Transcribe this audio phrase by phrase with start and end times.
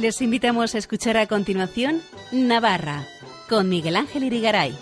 [0.00, 2.00] Les invitamos a escuchar a continuación
[2.30, 3.04] Navarra
[3.48, 4.72] con Miguel Ángel Irigaray.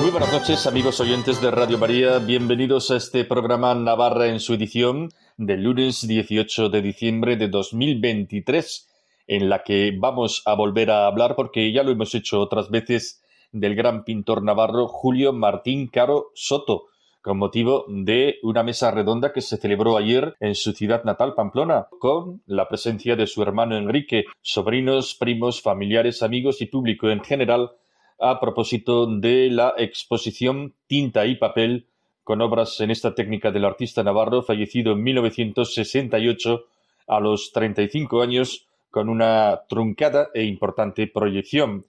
[0.00, 4.54] Muy buenas noches amigos oyentes de Radio María, bienvenidos a este programa Navarra en su
[4.54, 8.88] edición del lunes 18 de diciembre de 2023,
[9.28, 13.23] en la que vamos a volver a hablar, porque ya lo hemos hecho otras veces,
[13.54, 16.88] del gran pintor navarro Julio Martín Caro Soto,
[17.22, 21.86] con motivo de una mesa redonda que se celebró ayer en su ciudad natal, Pamplona,
[21.98, 27.70] con la presencia de su hermano Enrique, sobrinos, primos, familiares, amigos y público en general,
[28.18, 31.86] a propósito de la exposición Tinta y Papel
[32.24, 36.64] con obras en esta técnica del artista navarro, fallecido en 1968
[37.06, 41.84] a los 35 años, con una truncada e importante proyección.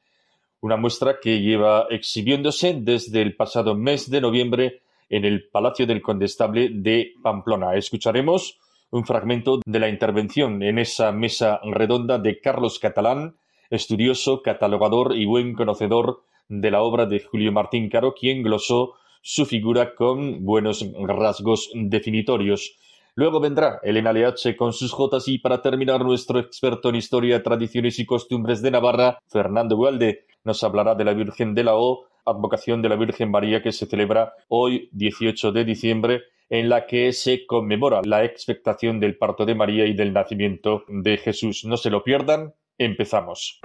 [0.65, 6.01] Una muestra que lleva exhibiéndose desde el pasado mes de noviembre en el Palacio del
[6.01, 7.75] Condestable de Pamplona.
[7.75, 13.35] Escucharemos un fragmento de la intervención en esa mesa redonda de Carlos Catalán,
[13.69, 19.45] estudioso, catalogador y buen conocedor de la obra de Julio Martín Caro, quien glosó su
[19.45, 22.75] figura con buenos rasgos definitorios.
[23.13, 27.99] Luego vendrá Elena Leache con sus jotas y para terminar nuestro experto en historia, tradiciones
[27.99, 32.81] y costumbres de Navarra, Fernando Gualde, nos hablará de la Virgen de la O, advocación
[32.81, 37.45] de la Virgen María que se celebra hoy 18 de diciembre en la que se
[37.45, 41.65] conmemora la expectación del parto de María y del nacimiento de Jesús.
[41.65, 43.59] No se lo pierdan, empezamos.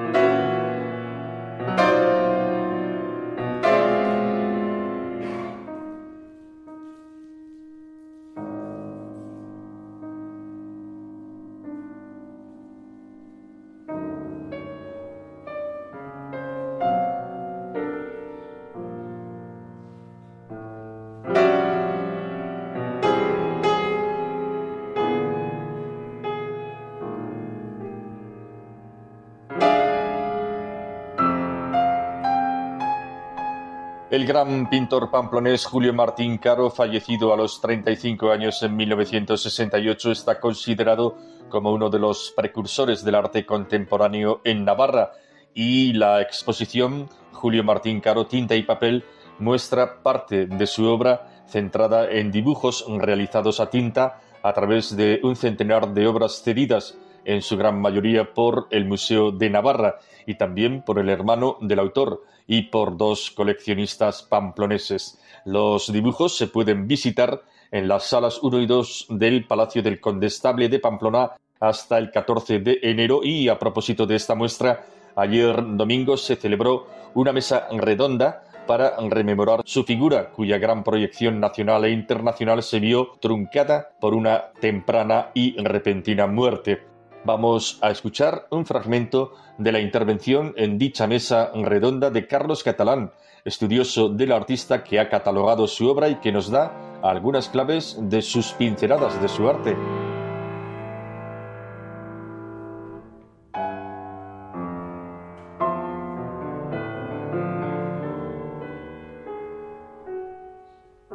[34.45, 41.17] Gran pintor pamplonés Julio Martín Caro, fallecido a los 35 años en 1968, está considerado
[41.51, 45.13] como uno de los precursores del arte contemporáneo en Navarra.
[45.53, 49.05] Y la exposición Julio Martín Caro, tinta y papel
[49.39, 55.37] muestra parte de su obra centrada en dibujos realizados a tinta a través de un
[55.37, 60.83] centenar de obras cedidas en su gran mayoría por el Museo de Navarra y también
[60.83, 65.21] por el hermano del autor y por dos coleccionistas pamploneses.
[65.45, 70.69] Los dibujos se pueden visitar en las salas 1 y 2 del Palacio del Condestable
[70.69, 76.17] de Pamplona hasta el 14 de enero y a propósito de esta muestra, ayer domingo
[76.17, 82.63] se celebró una mesa redonda para rememorar su figura, cuya gran proyección nacional e internacional
[82.63, 86.90] se vio truncada por una temprana y repentina muerte.
[87.23, 93.13] Vamos a escuchar un fragmento de la intervención en dicha mesa redonda de Carlos Catalán,
[93.45, 98.23] estudioso del artista que ha catalogado su obra y que nos da algunas claves de
[98.23, 99.77] sus pinceladas de su arte.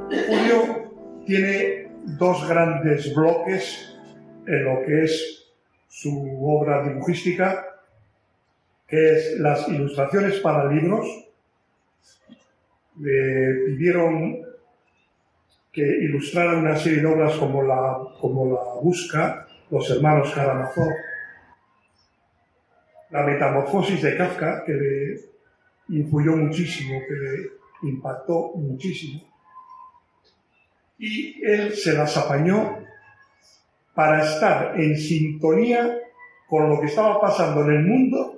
[0.07, 0.91] Julio
[1.25, 3.97] tiene dos grandes bloques
[4.45, 5.44] en lo que es
[5.95, 7.65] su obra dibujística,
[8.85, 11.07] que es las ilustraciones para libros.
[12.99, 14.41] Le pidieron
[15.71, 20.91] que ilustrara una serie de obras como la, como la Busca, los hermanos Karamazov,
[23.11, 25.19] la metamorfosis de Kafka, que le
[25.97, 29.21] influyó muchísimo, que le impactó muchísimo.
[30.97, 32.84] Y él se las apañó
[33.95, 35.99] para estar en sintonía
[36.47, 38.35] con lo que estaba pasando en el mundo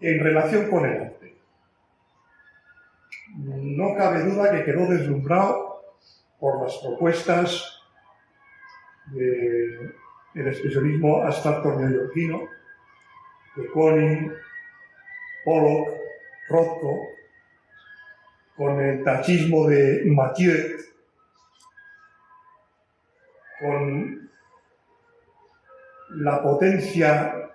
[0.00, 1.36] en relación con el arte.
[3.36, 5.80] No cabe duda que quedó deslumbrado
[6.40, 7.80] por las propuestas
[9.06, 9.94] del
[10.34, 12.40] expresionismo abstracto neoyorquino,
[13.56, 14.32] de Koning,
[15.44, 15.88] Pollock,
[16.48, 17.08] Rothko,
[18.56, 20.91] con el tachismo de Mathieu,
[23.62, 24.30] con
[26.16, 27.50] la potencia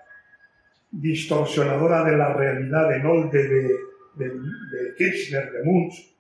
[0.90, 3.62] distorsionadora de la realidad de Nolde, de,
[4.16, 6.16] de, Kirchner, de Munch,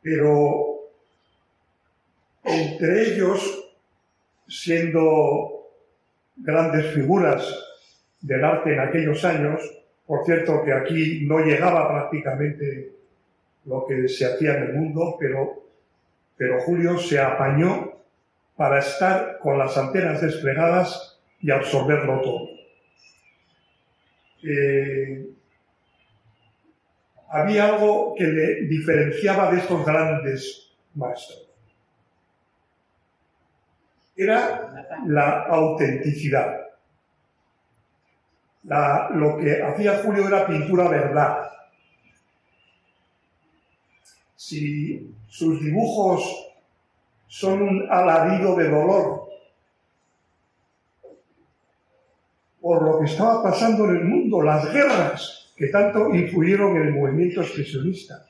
[0.00, 0.76] pero
[2.44, 3.74] entre ellos,
[4.48, 5.72] siendo
[6.36, 7.44] grandes figuras
[8.20, 9.60] del arte en aquellos años,
[10.06, 12.92] Por cierto, que aquí no llegaba prácticamente
[13.64, 15.65] lo que se hacía en el mundo, pero,
[16.36, 17.92] pero Julio se apañó
[18.56, 22.48] para estar con las antenas desplegadas y absorberlo todo.
[24.42, 25.26] Eh,
[27.28, 31.48] había algo que le diferenciaba de estos grandes maestros.
[34.16, 36.62] Era la autenticidad.
[38.64, 41.50] lo que hacía Julio era pintura verdad.
[44.48, 46.22] Si sus dibujos
[47.26, 49.28] son un alarido de dolor
[52.60, 56.94] por lo que estaba pasando en el mundo, las guerras que tanto influyeron en el
[56.94, 58.24] movimiento expresionista.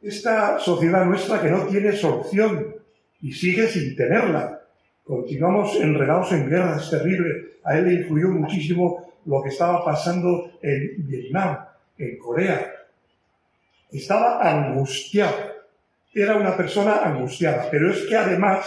[0.00, 2.76] Esta sociedad nuestra que no tiene solución
[3.22, 4.62] y sigue sin tenerla.
[5.02, 7.56] Continuamos enredados en guerras terribles.
[7.64, 11.58] A él le influyó muchísimo lo que estaba pasando en Vietnam,
[11.98, 12.79] en Corea.
[13.92, 15.50] Estaba angustiado
[16.12, 18.66] era una persona angustiada, pero es que además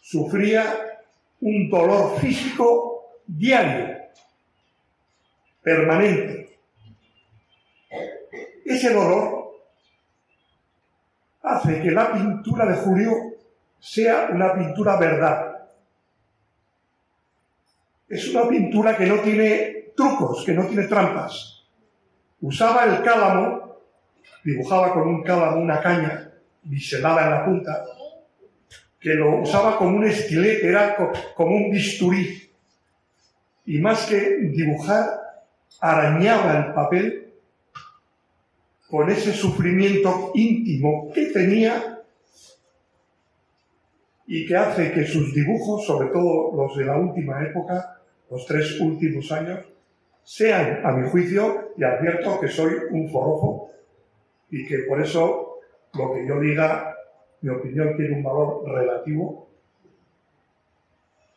[0.00, 1.02] sufría
[1.40, 3.96] un dolor físico diario,
[5.62, 6.58] permanente.
[8.64, 9.60] Ese dolor
[11.42, 13.12] hace que la pintura de Julio
[13.78, 15.68] sea una pintura verdad.
[18.08, 21.55] Es una pintura que no tiene trucos, que no tiene trampas.
[22.40, 23.66] Usaba el cálamo
[24.46, 26.30] dibujaba con un cálamo una caña
[26.62, 27.84] biselada en la punta,
[29.00, 30.96] que lo usaba como un estilete, era
[31.34, 32.48] como un bisturí.
[33.66, 35.04] Y más que dibujar,
[35.80, 37.34] arañaba el papel
[38.88, 42.04] con ese sufrimiento íntimo que tenía
[44.28, 48.00] y que hace que sus dibujos, sobre todo los de la última época,
[48.30, 49.66] los tres últimos años,
[50.26, 53.70] sean, a mi juicio, y advierto que soy un forrojo,
[54.50, 55.60] y que por eso
[55.94, 56.96] lo que yo diga,
[57.42, 59.48] mi opinión tiene un valor relativo,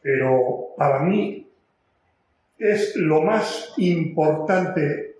[0.01, 1.47] pero para mí
[2.57, 5.17] es lo más importante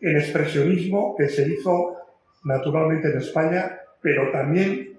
[0.00, 1.98] en expresionismo que se hizo
[2.44, 4.98] naturalmente en España, pero también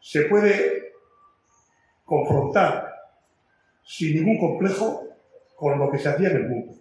[0.00, 0.94] se puede
[2.06, 2.90] confrontar
[3.84, 5.13] sin ningún complejo
[5.56, 6.74] con lo que se hacía en el mundo.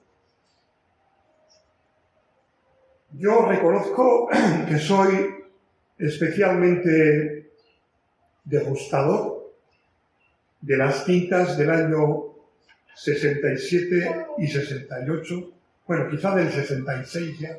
[3.12, 4.28] Yo reconozco
[4.68, 5.36] que soy
[5.98, 7.52] especialmente
[8.44, 9.54] degustador
[10.62, 12.34] de las tintas del año
[12.96, 15.52] 67 y 68,
[15.88, 17.58] bueno, quizá del 66 ya,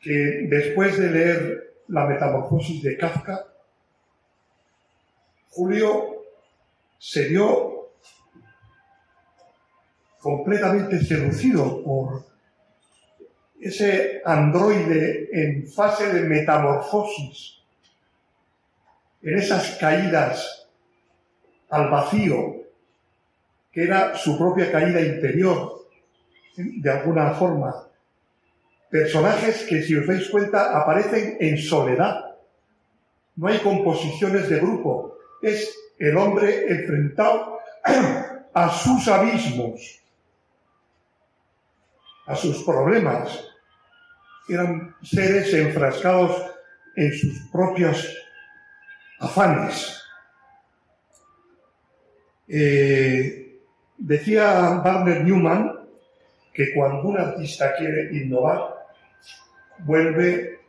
[0.00, 3.46] que después de leer La Metamorfosis de Kafka,
[5.50, 6.24] Julio
[6.98, 7.75] se vio
[10.26, 12.24] completamente seducido por
[13.60, 17.62] ese androide en fase de metamorfosis,
[19.22, 20.66] en esas caídas
[21.70, 22.56] al vacío,
[23.70, 25.86] que era su propia caída interior,
[26.56, 27.86] de alguna forma.
[28.90, 32.34] Personajes que, si os dais cuenta, aparecen en soledad.
[33.36, 35.18] No hay composiciones de grupo.
[35.40, 37.60] Es el hombre enfrentado
[38.54, 40.02] a sus abismos
[42.26, 43.44] a sus problemas.
[44.48, 46.42] Eran seres enfrascados
[46.96, 48.16] en sus propios
[49.18, 50.02] afanes.
[52.48, 53.60] Eh,
[53.98, 55.72] decía Barner Newman
[56.52, 58.86] que cuando un artista quiere innovar,
[59.78, 60.60] vuelve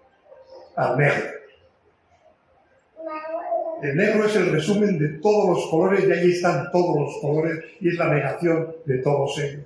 [0.76, 1.38] al negro.
[3.82, 7.64] El negro es el resumen de todos los colores y ahí están todos los colores
[7.80, 9.66] y es la negación de todos ellos.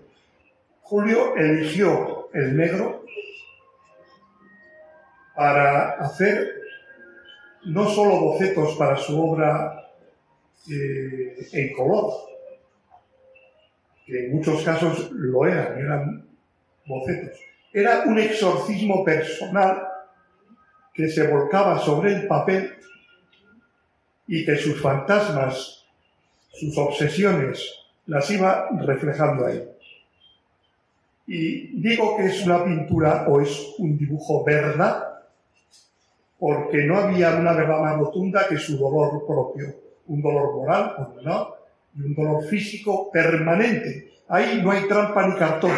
[0.92, 3.06] Julio eligió el negro
[5.34, 6.54] para hacer
[7.64, 9.90] no solo bocetos para su obra
[10.70, 12.12] eh, en color,
[14.06, 16.30] que en muchos casos lo eran, eran
[16.86, 17.40] bocetos,
[17.72, 19.88] era un exorcismo personal
[20.94, 22.70] que se volcaba sobre el papel
[24.28, 25.86] y que sus fantasmas,
[26.52, 27.64] sus obsesiones,
[28.08, 29.71] las iba reflejando ahí.
[31.28, 35.04] Y digo que es una pintura o es un dibujo verdad,
[36.40, 39.76] porque no había una verdad más rotunda que su dolor propio,
[40.08, 41.54] un dolor moral, no,
[41.96, 44.12] y un dolor físico permanente.
[44.28, 45.72] Ahí no hay trampa ni cartón.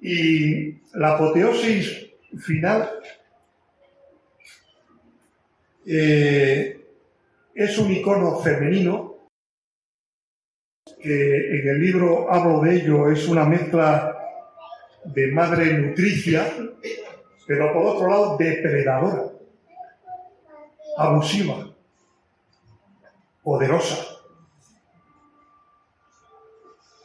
[0.00, 2.90] Y la apoteosis final
[5.86, 6.86] eh,
[7.54, 9.11] es un icono femenino
[11.02, 14.16] que en el libro hablo de ello, es una mezcla
[15.04, 16.46] de madre nutricia,
[17.46, 19.24] pero por otro lado depredadora,
[20.96, 21.66] abusiva,
[23.42, 24.06] poderosa.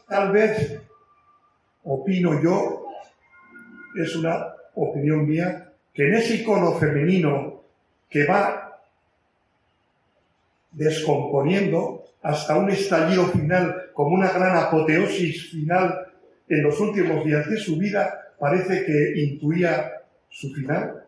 [0.07, 0.79] Tal vez,
[1.83, 2.85] opino yo,
[3.95, 7.63] es una opinión mía, que en ese icono femenino
[8.07, 8.79] que va
[10.71, 16.07] descomponiendo hasta un estallido final, como una gran apoteosis final
[16.50, 19.93] en los últimos días de su vida, parece que intuía
[20.27, 21.05] su final.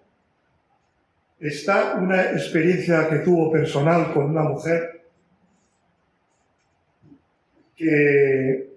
[1.38, 5.02] Está una experiencia que tuvo personal con una mujer
[7.76, 8.70] que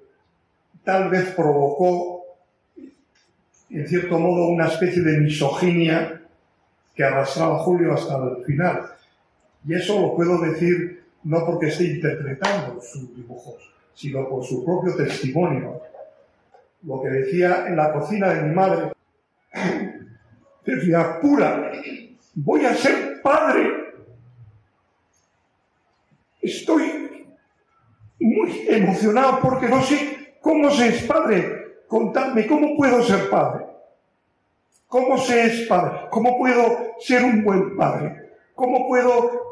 [0.83, 2.25] tal vez provocó,
[3.71, 6.23] en cierto modo, una especie de misoginia
[6.93, 8.83] que arrastraba a Julio hasta el final.
[9.65, 14.95] Y eso lo puedo decir no porque esté interpretando sus dibujos, sino por su propio
[14.97, 15.81] testimonio.
[16.83, 18.93] Lo que decía en la cocina de mi madre,
[20.65, 21.71] decía, pura,
[22.35, 23.69] voy a ser padre.
[26.41, 27.27] Estoy
[28.19, 31.85] muy emocionado porque no sé cómo se es padre.
[31.87, 33.67] Contadme, ¿cómo puedo ser padre?
[34.89, 36.09] ¿Cómo se es padre?
[36.11, 38.33] ¿Cómo puedo ser un buen padre?
[38.55, 39.52] ¿Cómo puedo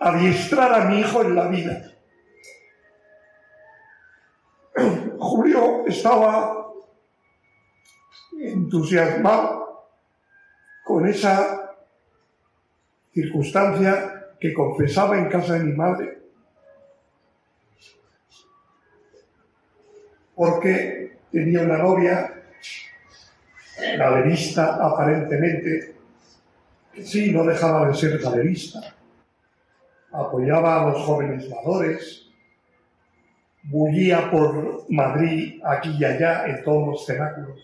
[0.00, 1.92] adiestrar a mi hijo en la vida?
[5.18, 6.72] Julio estaba
[8.40, 9.86] entusiasmado
[10.84, 11.76] con esa
[13.12, 16.18] circunstancia que confesaba en casa de mi madre,
[20.34, 22.42] porque tenía una novia
[23.98, 25.94] galerista aparentemente,
[26.94, 28.80] que sí, no dejaba de ser galerista,
[30.12, 32.28] apoyaba a los jóvenes ladores,
[33.64, 37.58] bullía por Madrid aquí y allá en todos los cenáculos.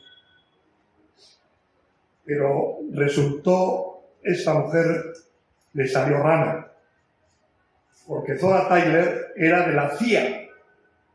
[2.25, 5.13] Pero resultó, esta mujer
[5.73, 6.67] le salió rana,
[8.07, 10.49] porque Zora Tyler era de la CIA,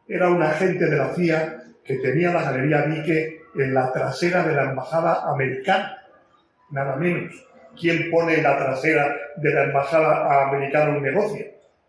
[0.08, 4.54] era un agente de la CIA que tenía la Galería Vique en la trasera de
[4.54, 5.98] la embajada americana,
[6.70, 7.34] nada menos.
[7.80, 11.46] ¿Quién pone la trasera de la embajada americana un negocio?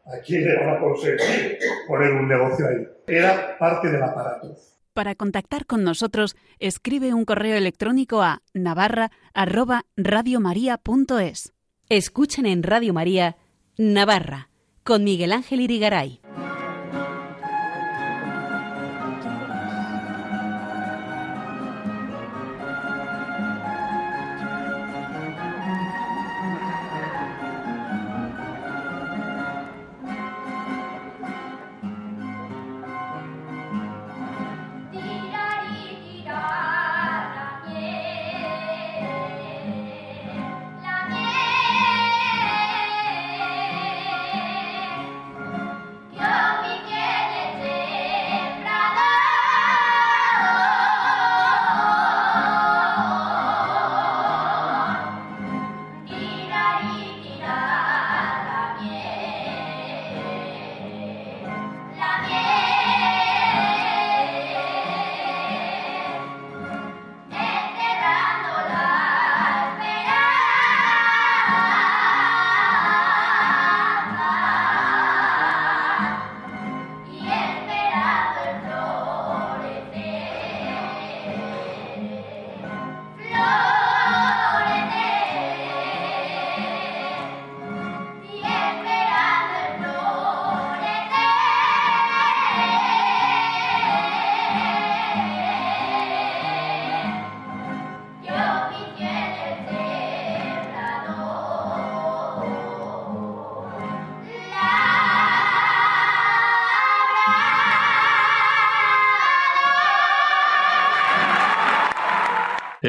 [0.06, 2.88] ¿A quién le van a conseguir poner un negocio ahí?
[3.06, 4.56] Era parte del aparato.
[4.94, 11.52] Para contactar con nosotros, escribe un correo electrónico a navarra@radiomaria.es.
[11.88, 13.36] Escuchen en Radio María
[13.78, 14.50] Navarra
[14.82, 16.20] con Miguel Ángel Irigaray.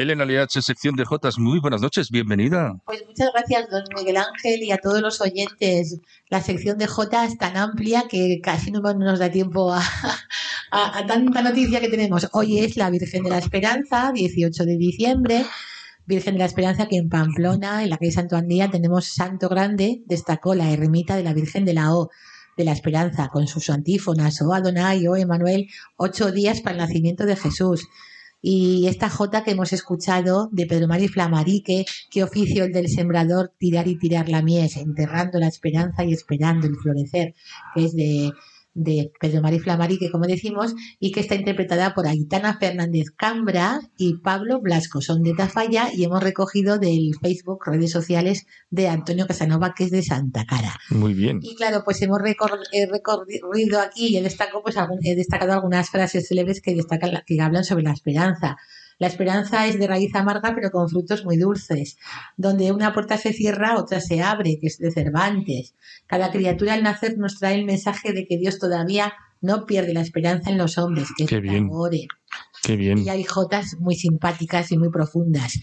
[0.04, 2.78] Elena Liache, sección de Jotas, muy buenas noches, bienvenida.
[2.84, 5.98] Pues muchas gracias, don Miguel Ángel, y a todos los oyentes.
[6.28, 9.82] La sección de Jotas es tan amplia que casi no nos da tiempo a,
[10.70, 12.28] a, tanta noticia que tenemos.
[12.32, 15.46] Hoy es la Virgen de la Esperanza, 18 de diciembre.
[16.04, 20.02] Virgen de la Esperanza, que en Pamplona, en la calle Santo Andía, tenemos Santo Grande,
[20.04, 22.10] destacó la ermita de la Virgen de la O
[22.58, 27.24] de la Esperanza, con sus antífonas, O Adonai, O Emanuel, ocho días para el nacimiento
[27.24, 27.88] de Jesús.
[28.46, 33.54] Y esta jota que hemos escuchado de Pedro Mari Flamarique, qué oficio el del sembrador,
[33.56, 37.34] tirar y tirar la mies, enterrando la esperanza y esperando el florecer,
[37.74, 38.32] que es de,
[38.74, 43.80] de Pedro Mari Flamari, que como decimos, y que está interpretada por Aitana Fernández Cambra
[43.96, 45.00] y Pablo Blasco.
[45.00, 49.90] Son de Tafalla y hemos recogido del Facebook, redes sociales de Antonio Casanova, que es
[49.90, 50.78] de Santa Cara.
[50.90, 51.38] Muy bien.
[51.42, 56.60] Y claro, pues hemos recorrido aquí y he destacado, pues, he destacado algunas frases célebres
[56.60, 58.56] que, destacan, que hablan sobre la esperanza.
[58.98, 61.98] La esperanza es de raíz amarga pero con frutos muy dulces.
[62.36, 65.74] Donde una puerta se cierra, otra se abre, que es de Cervantes.
[66.06, 70.00] Cada criatura al nacer nos trae el mensaje de que Dios todavía no pierde la
[70.00, 71.68] esperanza en los hombres, que Qué es bien.
[72.62, 72.98] Qué bien.
[72.98, 75.60] Y hay jotas muy simpáticas y muy profundas,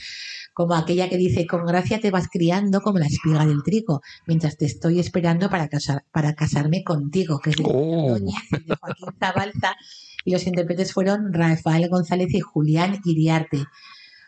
[0.54, 4.58] como aquella que dice, con gracia te vas criando como la espiga del trigo, mientras
[4.58, 8.20] te estoy esperando para, casar, para casarme contigo, que es de, Oh.
[8.20, 9.76] De Joaquín Zabalza,
[10.26, 13.66] y los intérpretes fueron Rafael González y Julián Iriarte.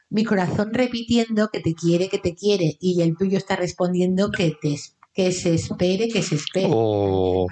[0.10, 4.56] Mi corazón repitiendo que te quiere, que te quiere, y el tuyo está respondiendo que,
[4.62, 4.78] te,
[5.14, 6.70] que se espere, que se espere.
[6.72, 7.48] Oh,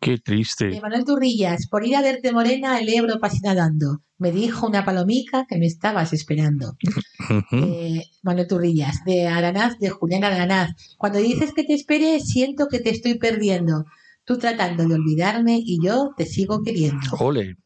[0.00, 0.80] qué triste.
[0.80, 4.02] Manuel Turrillas, por ir a verte morena, el Ebro pasa nadando.
[4.16, 6.76] Me dijo una palomica que me estabas esperando.
[7.52, 10.70] Eh, Manuel Turrillas, de Aranaz, de Julián Aranaz.
[10.96, 13.84] Cuando dices que te espere, siento que te estoy perdiendo.
[14.24, 17.10] Tú tratando de olvidarme y yo te sigo queriendo.
[17.18, 17.56] Ole.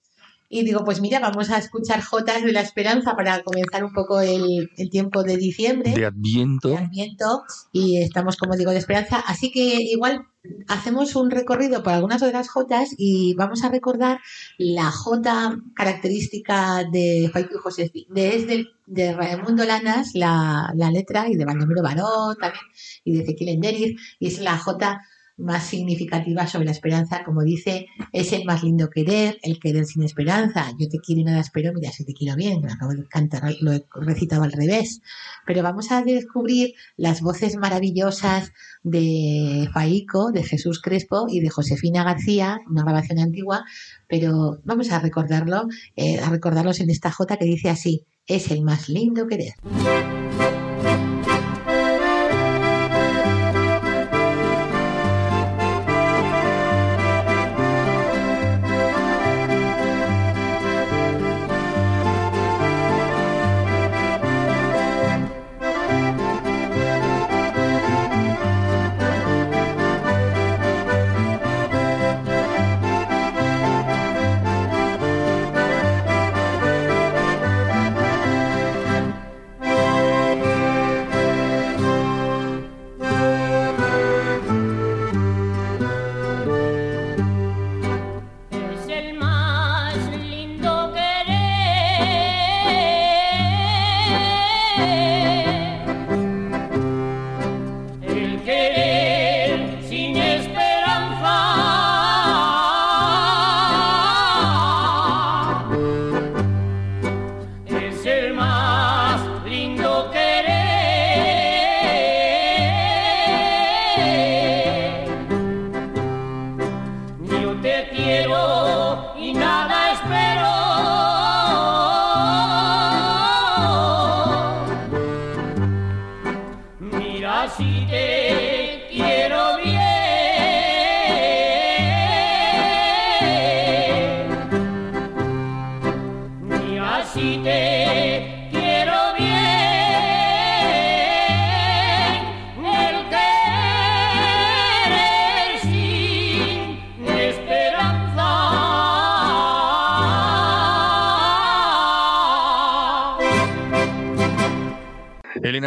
[0.55, 4.21] Y digo, pues mira, vamos a escuchar Jotas de la Esperanza para comenzar un poco
[4.21, 6.69] el, el tiempo de diciembre De Adviento.
[6.69, 9.25] de Adviento y estamos, como digo, de esperanza.
[9.27, 10.27] Así que igual
[10.69, 14.21] hacemos un recorrido por algunas de las jotas y vamos a recordar
[14.59, 21.47] la jota característica de y José, de, de Raimundo Lanas, la, la letra, y de
[21.47, 22.65] Baldomero Barón también,
[23.05, 25.01] y de Ezequiel Enderiz, y es la jota
[25.37, 30.03] más significativa sobre la esperanza, como dice, es el más lindo querer, el querer sin
[30.03, 30.73] esperanza.
[30.79, 32.69] Yo te quiero y nada espero, mira si te quiero bien, lo
[33.09, 35.01] cantar, lo he recitado al revés.
[35.47, 42.05] Pero vamos a descubrir las voces maravillosas de Faico, de Jesús Crespo y de Josefina
[42.05, 43.65] García, una grabación antigua,
[44.09, 45.67] pero vamos a recordarlo,
[45.97, 49.55] eh, a recordarlos en esta jota que dice así, es el más lindo querer.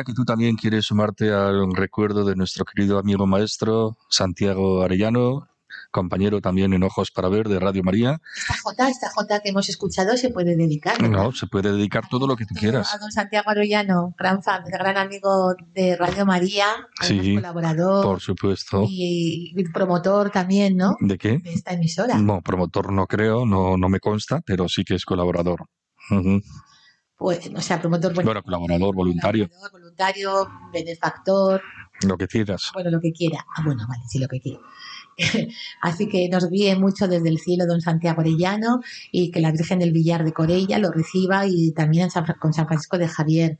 [0.06, 5.48] Que tú también quieres sumarte al recuerdo de nuestro querido amigo maestro Santiago Arellano,
[5.91, 8.20] compañero también en Ojos para Ver de Radio María.
[8.38, 11.02] Esta jota, esta jota que hemos escuchado se puede dedicar.
[11.02, 11.24] ¿verdad?
[11.24, 12.98] No, se puede dedicar todo lo que tú A quieras.
[13.00, 16.65] don Santiago Arroyano, gran fan, gran amigo de Radio María,
[17.02, 18.84] Sí, colaborador Por supuesto.
[18.88, 20.96] y, y promotor también, ¿no?
[21.00, 21.39] ¿De qué?
[21.39, 22.18] De esta emisora.
[22.18, 25.65] No, promotor no creo, no, no me consta, pero sí que es colaborador.
[26.12, 26.41] Ujú.
[27.17, 31.62] Pues, o sea, promotor, bueno, colaborador, voluntario, colaborador, voluntario, benefactor,
[32.04, 32.71] lo que quieras.
[32.73, 33.45] bueno, lo que quiera.
[33.56, 34.60] Ah, bueno, vale, sí, lo que quiera.
[35.82, 39.80] Así que nos guíe mucho desde el cielo don Santiago Arellano y que la Virgen
[39.80, 43.58] del Villar de Corella lo reciba y también San con San Francisco de Javier.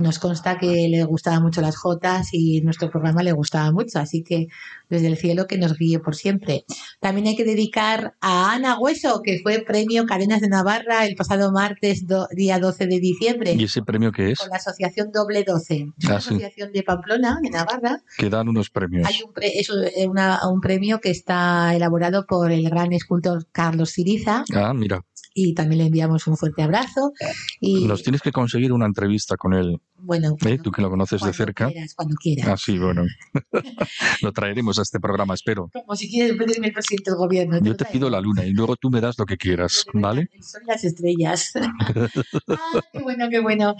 [0.00, 4.22] Nos consta que le gustaban mucho las jotas y nuestro programa le gustaba mucho, así
[4.22, 4.48] que
[4.88, 6.64] desde el cielo que nos guíe por siempre.
[7.00, 11.52] También hay que dedicar a Ana Hueso, que fue premio Cadenas de Navarra el pasado
[11.52, 13.52] martes, día 12 de diciembre.
[13.58, 14.38] ¿Y ese premio qué es?
[14.38, 15.74] Con la asociación Doble 12.
[15.98, 16.28] Es una Ah, sí.
[16.30, 18.02] asociación de Pamplona, de Navarra.
[18.18, 19.06] Que dan unos premios.
[19.08, 23.90] Hay un, pre- es una- un premio que está elaborado por el gran escultor Carlos
[23.90, 27.12] Siriza Ah, mira, y también le enviamos un fuerte abrazo.
[27.60, 29.78] Y nos tienes que conseguir una entrevista con él.
[29.96, 30.58] bueno, ¿eh?
[30.62, 31.68] Tú que lo conoces de cerca.
[31.68, 32.48] quieras, cuando quieras.
[32.48, 33.04] Ah, sí, bueno.
[34.22, 35.70] lo traeremos a este programa, espero.
[35.72, 37.58] Como si quieres pedirme el presidente del gobierno.
[37.62, 40.28] Yo te pido la luna y luego tú me das lo que quieras, ¿vale?
[40.32, 41.52] Y las estrellas.
[42.48, 43.74] ah, qué bueno, qué bueno.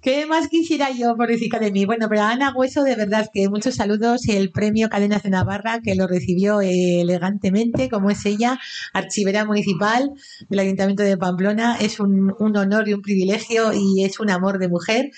[0.00, 1.84] ¿Qué más quisiera yo, pobrecita de mí?
[1.84, 4.28] Bueno, pero a Ana Hueso, de verdad que muchos saludos.
[4.28, 8.58] El premio Cadenas de Navarra, que lo recibió elegantemente, como es ella,
[8.92, 10.10] archivera municipal
[10.48, 11.76] del Ayuntamiento de Pamplona.
[11.80, 15.10] Es un, honor y un privilegio y es un amor de mujer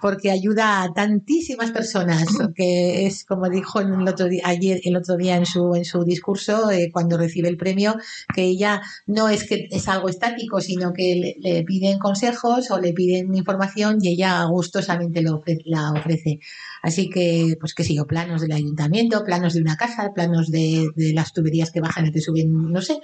[0.00, 4.96] porque ayuda a tantísimas personas, que es como dijo en el otro día, ayer, el
[4.96, 7.94] otro día en su, en su discurso, eh, cuando recibe el premio,
[8.34, 12.80] que ella no es que es algo estático, sino que le, le piden consejos o
[12.80, 16.40] le piden información y ella gustosamente lo la ofrece.
[16.84, 20.90] Así que, pues qué sé yo, planos del ayuntamiento, planos de una casa, planos de,
[20.94, 23.00] de las tuberías que bajan y te suben, no sé.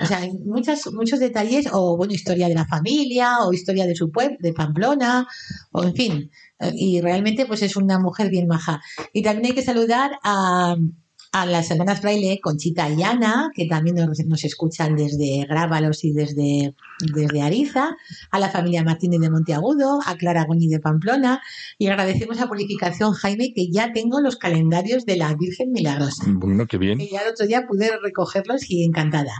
[0.00, 3.96] O sea, hay muchas, muchos detalles, o bueno, historia de la familia, o historia de
[3.96, 5.26] su pueblo, de Pamplona,
[5.72, 6.30] o en fin.
[6.60, 8.80] Eh, Y realmente, pues es una mujer bien maja.
[9.12, 10.76] Y también hay que saludar a,
[11.36, 16.12] a las hermanas Fraile, Conchita y Ana, que también nos, nos escuchan desde Grábalos y
[16.12, 16.74] desde,
[17.12, 17.94] desde Ariza,
[18.30, 21.42] a la familia Martínez de Monteagudo, a Clara Goñi de Pamplona,
[21.76, 26.24] y agradecemos a Purificación Jaime que ya tengo los calendarios de la Virgen Milagrosa.
[26.26, 29.34] Bueno, qué bien, Que ya el otro día pude recogerlos y encantada.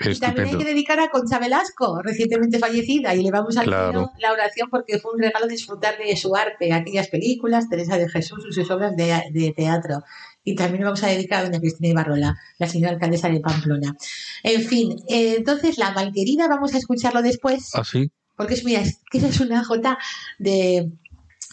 [0.00, 4.10] Y también hay que dedicar a Concha Velasco, recientemente fallecida, y le vamos al Claro.
[4.18, 8.42] la oración porque fue un regalo disfrutar de su arte, aquellas películas, Teresa de Jesús
[8.48, 10.02] y sus obras de, de teatro.
[10.44, 13.94] Y también le vamos a dedicar a doña Cristina Ibarrola, la señora alcaldesa de Pamplona.
[14.42, 18.10] En fin, eh, entonces la malquerida vamos a escucharlo después, ¿Ah, sí?
[18.36, 19.98] porque es, mira, es que es una jota
[20.38, 20.90] de,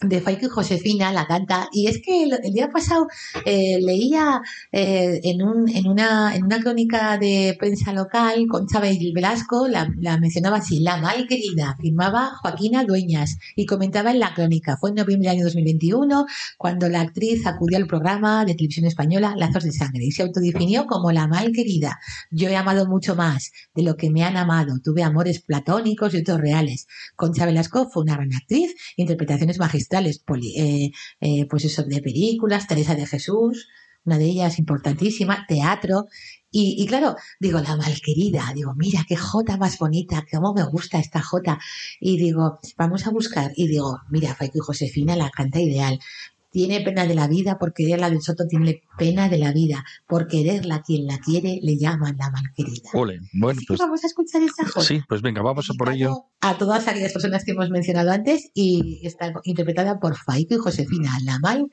[0.01, 1.67] de Faico y Josefina, la canta.
[1.71, 3.07] Y es que el, día pasado
[3.45, 8.97] eh, leía eh, en, un, en, una, en una crónica de prensa local, con Chávez
[9.13, 14.33] Velasco, la, la mencionaba así, la mal querida, firmaba Joaquina Dueñas y comentaba en la
[14.33, 14.77] crónica.
[14.77, 16.25] Fue en noviembre del año 2021
[16.57, 20.85] cuando la actriz acudió al programa de televisión española Lazos de Sangre y se autodefinió
[20.85, 21.99] como la mal querida.
[22.31, 24.79] Yo he amado mucho más de lo que me han amado.
[24.83, 26.87] Tuve amores platónicos y otros reales.
[27.15, 29.88] Concha Velasco fue una gran actriz, interpretaciones magistrales,
[30.25, 33.67] poli- eh, eh, pues eso, de películas, Teresa de Jesús,
[34.05, 36.07] una de ellas importantísima, teatro.
[36.51, 41.21] Y, claro, digo, la malquerida, digo, mira qué jota más bonita, cómo me gusta esta
[41.21, 41.59] jota.
[41.99, 43.51] Y digo, vamos a buscar.
[43.55, 45.99] Y digo, mira, Faico y Josefina la canta ideal.
[46.51, 49.85] Tiene pena de la vida, por quererla del Soto tiene pena de la vida.
[50.07, 52.89] Por quererla quien la quiere le llaman la malquerida.
[52.93, 54.81] Ole, bueno, Así que pues vamos a escuchar esa jota.
[54.81, 56.25] sí, pues venga, vamos a por ello.
[56.41, 61.11] A todas aquellas personas que hemos mencionado antes y está interpretada por Faico y Josefina,
[61.23, 61.69] la mal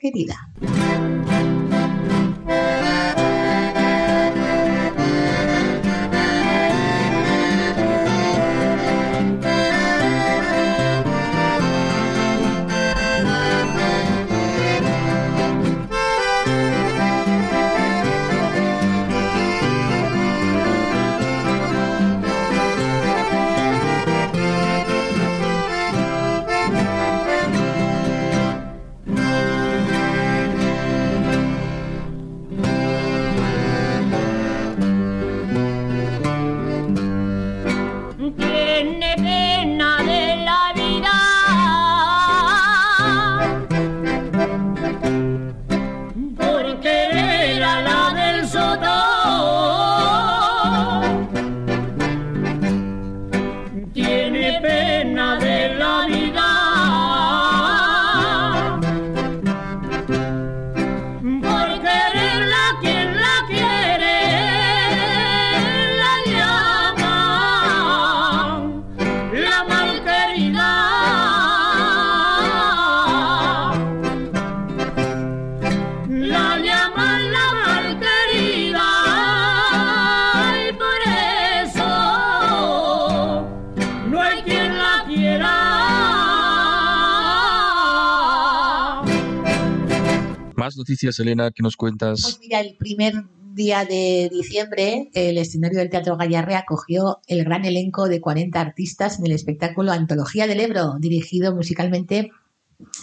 [90.97, 92.39] noticias, Elena, que nos Pues cuentas.
[92.41, 93.13] mira, el primer
[93.53, 99.19] día de diciembre, el escenario del Teatro Gallarre acogió el gran elenco de 40 artistas
[99.19, 102.31] en el espectáculo Antología del Ebro, dirigido musicalmente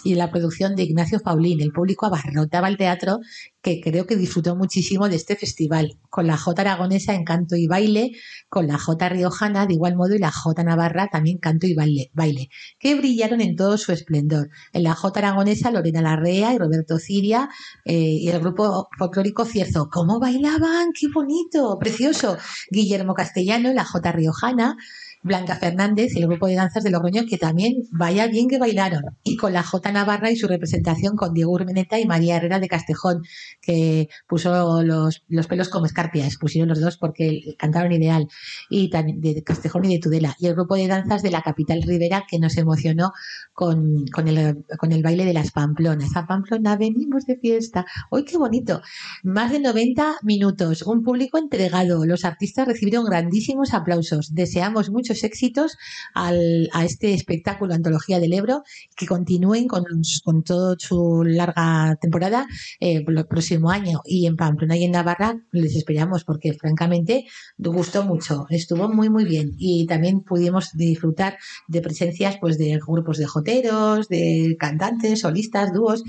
[0.03, 1.61] y la producción de Ignacio Paulín.
[1.61, 3.19] El público abarrotaba el teatro,
[3.61, 7.67] que creo que disfrutó muchísimo de este festival, con la J aragonesa en canto y
[7.67, 8.11] baile,
[8.47, 12.11] con la J riojana de igual modo y la J navarra también canto y baile,
[12.13, 14.49] baile que brillaron en todo su esplendor.
[14.71, 17.49] En la J aragonesa Lorena Larrea y Roberto Ciria
[17.85, 19.89] eh, y el grupo folclórico Cierzo.
[19.91, 20.91] ¿Cómo bailaban?
[20.93, 21.77] ¡Qué bonito!
[21.79, 22.37] Precioso.
[22.69, 24.77] Guillermo Castellano, la J riojana,
[25.25, 29.01] Blanca Fernández y el grupo de danzas de Logroño, que también vaya bien que bailaron.
[29.23, 32.67] Y con la J Navarra y su representación con Diego Urmeneta y María Herrera de
[32.67, 33.23] Castejón,
[33.59, 38.27] que puso los, los pelos como escarpias, pusieron los dos porque cantaron ideal,
[38.69, 40.35] y también de Castejón y de Tudela.
[40.37, 43.11] Y el grupo de danzas de la capital Rivera, que nos emocionó
[43.53, 46.15] con, con, el, con el baile de las Pamplonas.
[46.15, 47.87] A Pamplona venimos de fiesta.
[48.11, 48.83] ¡Hoy qué bonito!
[49.23, 52.05] Más de 90 minutos, un público entregado.
[52.05, 54.35] Los artistas recibieron grandísimos aplausos.
[54.35, 55.77] Deseamos muchos éxitos
[56.13, 58.63] al, a este espectáculo Antología del Ebro,
[58.95, 59.83] que continúen con,
[60.23, 62.47] con toda su larga temporada
[62.79, 64.01] eh, el próximo año.
[64.05, 67.25] Y en Pamplona y en Navarra les esperamos porque francamente
[67.57, 73.17] gustó mucho, estuvo muy muy bien y también pudimos disfrutar de presencias pues de grupos
[73.17, 76.03] de joteros, de cantantes, solistas, dúos.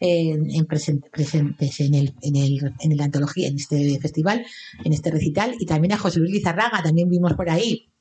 [0.00, 4.44] eh, en presen- presentes en el, en, el, en la antología, en este festival,
[4.84, 7.91] en este recital, y también a José Luis Lizarraga, también vimos por ahí.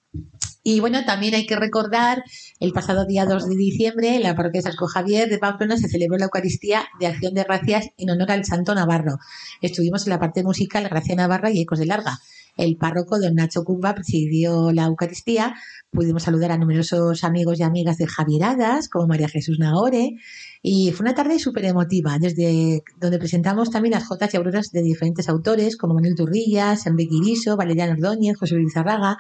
[0.64, 2.24] Y bueno, también hay que recordar,
[2.60, 5.88] el pasado día 2 de diciembre, en la parroquia de Sasco Javier de Pamplona se
[5.88, 9.18] celebró la Eucaristía de Acción de Gracias en honor al Santo Navarro.
[9.62, 12.20] Estuvimos en la parte musical Gracia Navarra y Ecos de Larga.
[12.58, 15.56] El párroco don Nacho Cumba presidió la Eucaristía.
[15.90, 20.18] Pudimos saludar a numerosos amigos y amigas de Javieradas, como María Jesús Nagore.
[20.64, 24.84] Y fue una tarde súper emotiva, desde donde presentamos también las jotas y auroras de
[24.84, 29.18] diferentes autores, como Manuel Turrillas, Enrique Iriso, Valeriano Ordóñez, José Luis Zarraga.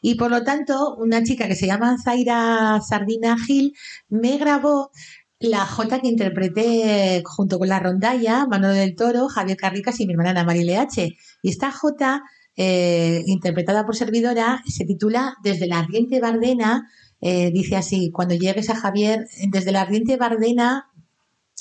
[0.00, 3.74] Y por lo tanto, una chica que se llama Zaira Sardina Gil
[4.08, 4.92] me grabó
[5.40, 10.12] la Jota que interpreté junto con la rondalla, Manolo del Toro, Javier Carricas y mi
[10.12, 11.16] hermana Ana María H.
[11.42, 12.22] Y esta Jota,
[12.56, 16.88] eh, interpretada por servidora, se titula Desde la ardiente Bardena.
[17.20, 20.90] Eh, dice así, cuando llegues a Javier, desde la ardiente Bardena,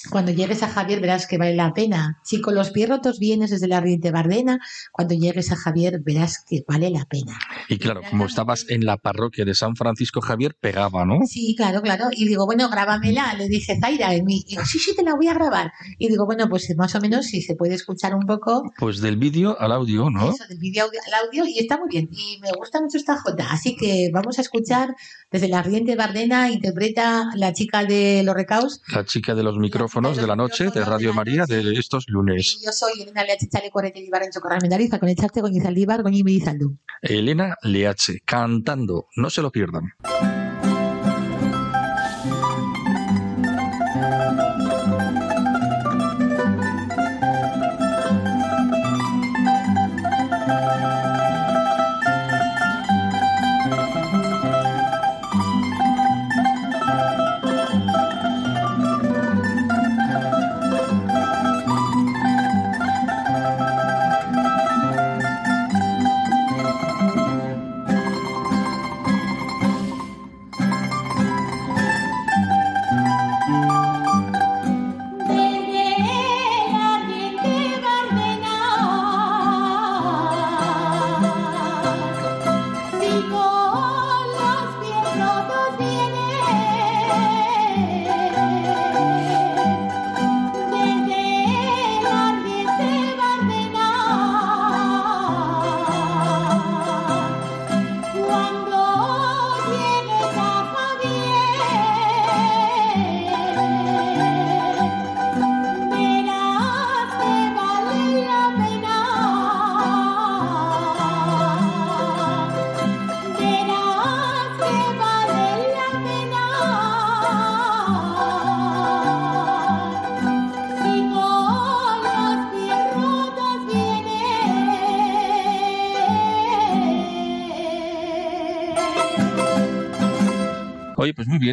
[0.10, 2.20] cuando llegues a Javier verás que vale la pena.
[2.24, 4.60] Si con los pies rotos vienes desde la ardiente Bardena,
[4.92, 7.40] cuando llegues a Javier verás que vale la pena.
[7.70, 11.20] Y claro, como estabas en la parroquia de San Francisco Javier, pegaba, ¿no?
[11.26, 12.08] Sí, claro, claro.
[12.12, 13.34] Y digo, bueno, grábamela.
[13.36, 15.72] Le dije, Zaira, y me y digo, sí, sí, te la voy a grabar.
[15.98, 19.18] Y digo, bueno, pues más o menos si se puede escuchar un poco Pues del
[19.18, 20.32] vídeo al audio, ¿no?
[20.32, 22.10] eso del vídeo al audio y está muy bien.
[22.12, 23.48] Y me gusta mucho esta jota.
[23.52, 24.96] Así que vamos a escuchar
[25.32, 28.82] desde la ardiente Bardena, interpreta la chica de los recaos.
[28.94, 32.60] La chica de los micrófonos de la noche de Radio María de estos lunes.
[32.66, 35.08] Yo soy Elena Leache Chale Correte Ibarrencho Corramendariza con
[35.42, 36.80] con Izaldíbar, con.
[37.02, 39.08] Elena Leache, cantando.
[39.16, 39.84] No se lo pierdan.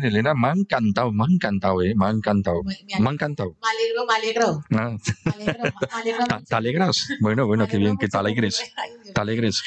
[0.01, 1.95] Bien, Elena, me ha encantado, me ha encantado, ¿eh?
[1.97, 2.63] Me ha encantado.
[2.65, 3.57] Me- me Me ha encantado.
[3.61, 4.61] Me alegro, me alegro.
[4.71, 6.47] Ah, Me alegro, me alegro ¿te- mucho.
[6.47, 7.09] ¿Te alegras?
[7.21, 8.63] Bueno, bueno, qué bien que te alegres.
[8.77, 9.63] Ay, Te alegres.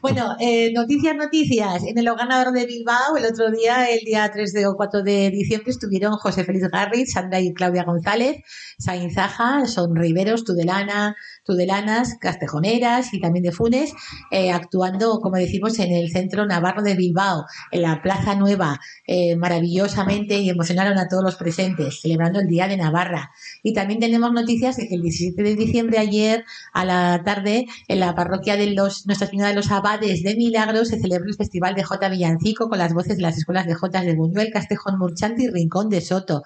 [0.00, 1.82] Bueno, eh, noticias, noticias.
[1.84, 5.30] En el Navarro de Bilbao, el otro día, el día 3 de, o 4 de
[5.30, 8.36] diciembre, estuvieron José Félix Garri, Sandra y Claudia González,
[8.78, 11.14] Sainzaja, son riberos, Tudelana,
[11.46, 13.92] tudelanas, castejoneras y también de Funes,
[14.30, 19.36] eh, actuando, como decimos, en el Centro Navarro de Bilbao, en la Plaza Nueva, eh,
[19.36, 23.30] maravillosamente y emocionaron a todos los presentes, celebrando el Día de Navarra.
[23.62, 28.00] Y también tenemos noticias de que el 17 de diciembre, ayer a la tarde, en
[28.00, 31.74] la parroquia de los Nuestra Señora de los Abades de Milagros, se celebró el Festival
[31.74, 35.44] de J Villancico con las voces de las escuelas de J de Buñuel, Castejón Murchante
[35.44, 36.42] y Rincón de Soto.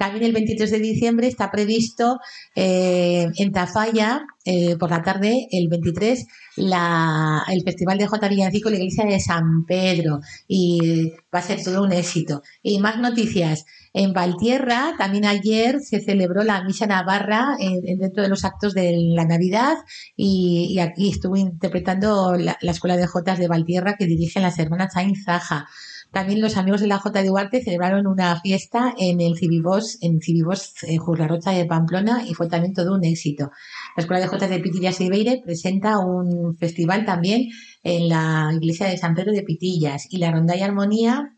[0.00, 2.20] También el 23 de diciembre está previsto
[2.54, 8.28] eh, en Tafalla, eh, por la tarde, el 23, la, el Festival de J.
[8.28, 10.20] Villancico la iglesia de San Pedro.
[10.48, 12.40] Y va a ser todo un éxito.
[12.62, 13.66] Y más noticias.
[13.92, 19.26] En Valtierra, también ayer se celebró la Misa Navarra dentro de los actos de la
[19.26, 19.76] Navidad
[20.16, 25.24] y, aquí estuvo interpretando la, Escuela de Jotas de Valtierra que dirigen las hermanas Sainz
[25.24, 25.66] Zaja.
[26.12, 30.20] También los amigos de la J de Duarte celebraron una fiesta en el Cibibos, en
[30.20, 33.52] Cibibos, en Jurlarrocha de Pamplona, y fue también todo un éxito.
[33.96, 37.48] La Escuela de J de Pitillas y Beire presenta un festival también
[37.84, 41.36] en la iglesia de San Pedro de Pitillas, y la Ronda y Armonía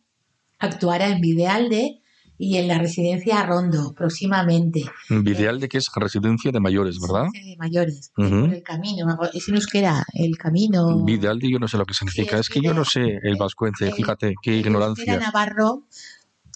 [0.58, 2.01] actuará en Videalde
[2.44, 4.83] y en la residencia Rondo próximamente.
[5.09, 7.26] Videal de que es residencia de mayores, ¿verdad?
[7.33, 11.05] de mayores, por el camino, es en euskera, el camino.
[11.05, 13.92] Videal de yo no sé lo que significa, es que yo no sé el vascuence,
[13.92, 15.14] fíjate, qué ignorancia.
[15.14, 15.85] El Navarro,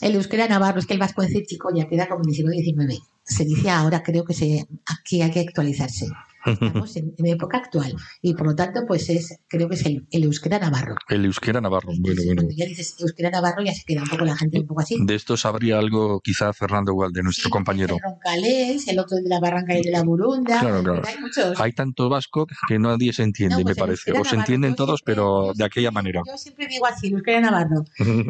[0.01, 3.01] el euskera Navarro, es que el vascuence chico ya queda como en el siglo XIX.
[3.23, 6.07] Se dice ahora, creo que se, aquí hay que actualizarse.
[6.47, 10.59] Estamos en, época actual y por lo tanto, pues es, creo que es el, euskera
[10.59, 10.95] navarro.
[11.09, 12.43] El euskera navarro, bueno, bueno.
[12.55, 14.97] Ya dices euskera navarro ya se queda un poco la gente un poco así.
[15.05, 17.97] De esto sabría algo quizá Fernando igual, de nuestro compañero.
[17.97, 20.61] El Roncalés, el otro de la Barranca y de la Burunda.
[20.61, 21.03] Claro, claro.
[21.07, 21.61] Hay, muchos.
[21.61, 24.13] hay tanto vasco que nadie se entiende, me pues parece.
[24.13, 26.23] O se entienden todos, pero de aquella manera.
[26.27, 27.85] Yo siempre digo así, euskera navarro.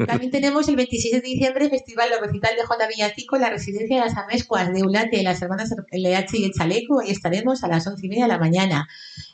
[0.06, 2.88] También tenemos el 26 de diciembre Festival de Recital de J.
[2.88, 7.00] Villacico, la residencia de las Amescuas de Ulate, las hermanas LH y el Chaleco.
[7.00, 8.88] Ahí estaremos a las once y media de la mañana.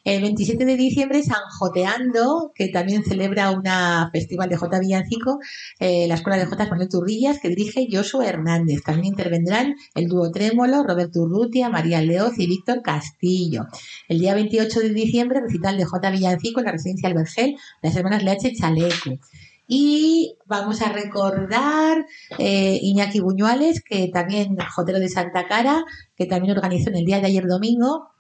[0.05, 5.39] El 27 de diciembre, San Joteando, que también celebra una festival de J Villancico,
[5.79, 8.83] eh, la Escuela de J Manuel Turrillas, que dirige Josué Hernández.
[8.85, 13.67] También intervendrán el dúo Trémolo, Roberto Urrutia, María Leoz y Víctor Castillo.
[14.09, 18.25] El día 28 de diciembre, recital de J Villancico en la residencia Albergel, las hermanas
[18.25, 19.19] Leche Chaleco.
[19.69, 22.05] Y vamos a recordar
[22.39, 25.85] eh, Iñaki Buñuales, que también Jotero de Santa Cara,
[26.17, 28.12] que también organizó en el día de ayer domingo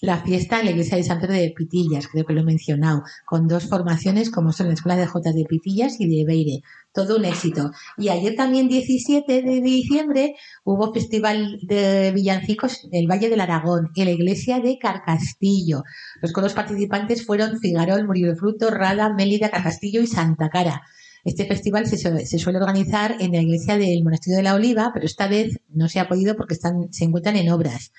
[0.00, 3.02] la fiesta en la iglesia de San Pedro de Pitillas, creo que lo he mencionado,
[3.26, 6.62] con dos formaciones como son la Escuela de Jotas de Pitillas y de Beire.
[6.92, 7.70] Todo un éxito.
[7.98, 10.34] Y ayer también, 17 de diciembre,
[10.64, 15.82] hubo festival de villancicos en el Valle del Aragón, en la iglesia de Carcastillo.
[16.22, 20.82] Los coros participantes fueron Figarol, Murillo Fruto, Rada, Mélida, Carcastillo y Santa Cara.
[21.24, 25.04] Este festival se, se, suele organizar en la iglesia del Monasterio de la Oliva, pero
[25.04, 27.92] esta vez no se ha podido porque están, se encuentran en obras.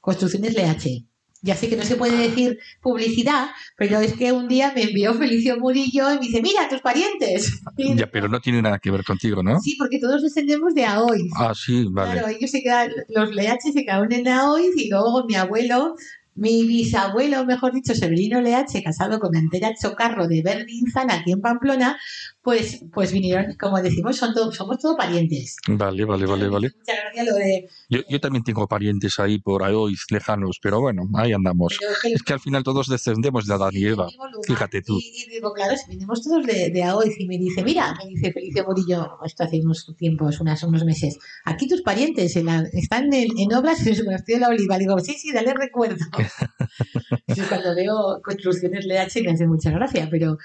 [0.00, 1.13] Construcciones LH.
[1.44, 5.12] Ya sé que no se puede decir publicidad, pero es que un día me envió
[5.12, 7.60] Felicio Murillo y me dice, mira, tus parientes.
[7.76, 9.60] Ya, pero no tiene nada que ver contigo, ¿no?
[9.60, 11.30] Sí, porque todos descendemos de Aoiz.
[11.36, 12.12] Ah, sí, vale.
[12.12, 15.96] Claro, ellos se quedan, los LH se quedaron en Aoiz y luego mi abuelo
[16.34, 21.96] mi bisabuelo, mejor dicho, Severino LH, casado con Antera Chocarro de Berlinzan, aquí en Pamplona,
[22.44, 25.56] pues, pues vinieron, como decimos, son somos todos parientes.
[25.66, 26.70] Vale, vale, vale, vale.
[26.76, 27.68] Muchas gracias lo de...
[27.88, 29.74] Yo, yo también tengo parientes ahí por ahí
[30.10, 31.78] lejanos, pero bueno, ahí andamos.
[32.04, 34.08] es, que, al final todos descendemos de Adán y Eva,
[34.46, 34.98] fíjate tú.
[35.00, 38.30] Y, digo, claro, si venimos todos de, de Aoiz y me dice, mira, me dice
[38.30, 43.86] Felicio Murillo, esto hace unos tiempos, unas, unos meses, aquí tus parientes están en, obras
[43.86, 44.78] en su de la Oliva.
[44.78, 46.04] Digo, sí, sí, dale recuerdo.
[47.26, 50.36] y cuando veo construcciones LH me hace mucha gracia, pero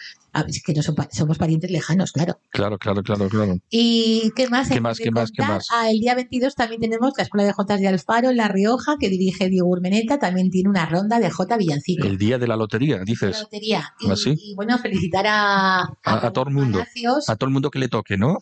[0.47, 2.39] es que no somos parientes lejanos, claro.
[2.49, 3.55] Claro, claro, claro, claro.
[3.69, 4.69] ¿Y qué más?
[4.69, 5.67] ¿Qué más, qué más, qué más?
[5.71, 8.97] Ah, el día 22 también tenemos la Escuela de Jotas de Alfaro en La Rioja,
[8.99, 12.05] que dirige Diego Urmeneta, también tiene una ronda de J Villancico.
[12.05, 13.31] El día de la lotería, dices.
[13.31, 13.93] La lotería.
[14.01, 16.83] ¿Ah, y, bueno, felicitar a, a, todo el mundo.
[17.27, 18.39] A todo el mundo que le toque, ¿no?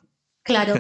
[0.48, 0.76] Claro,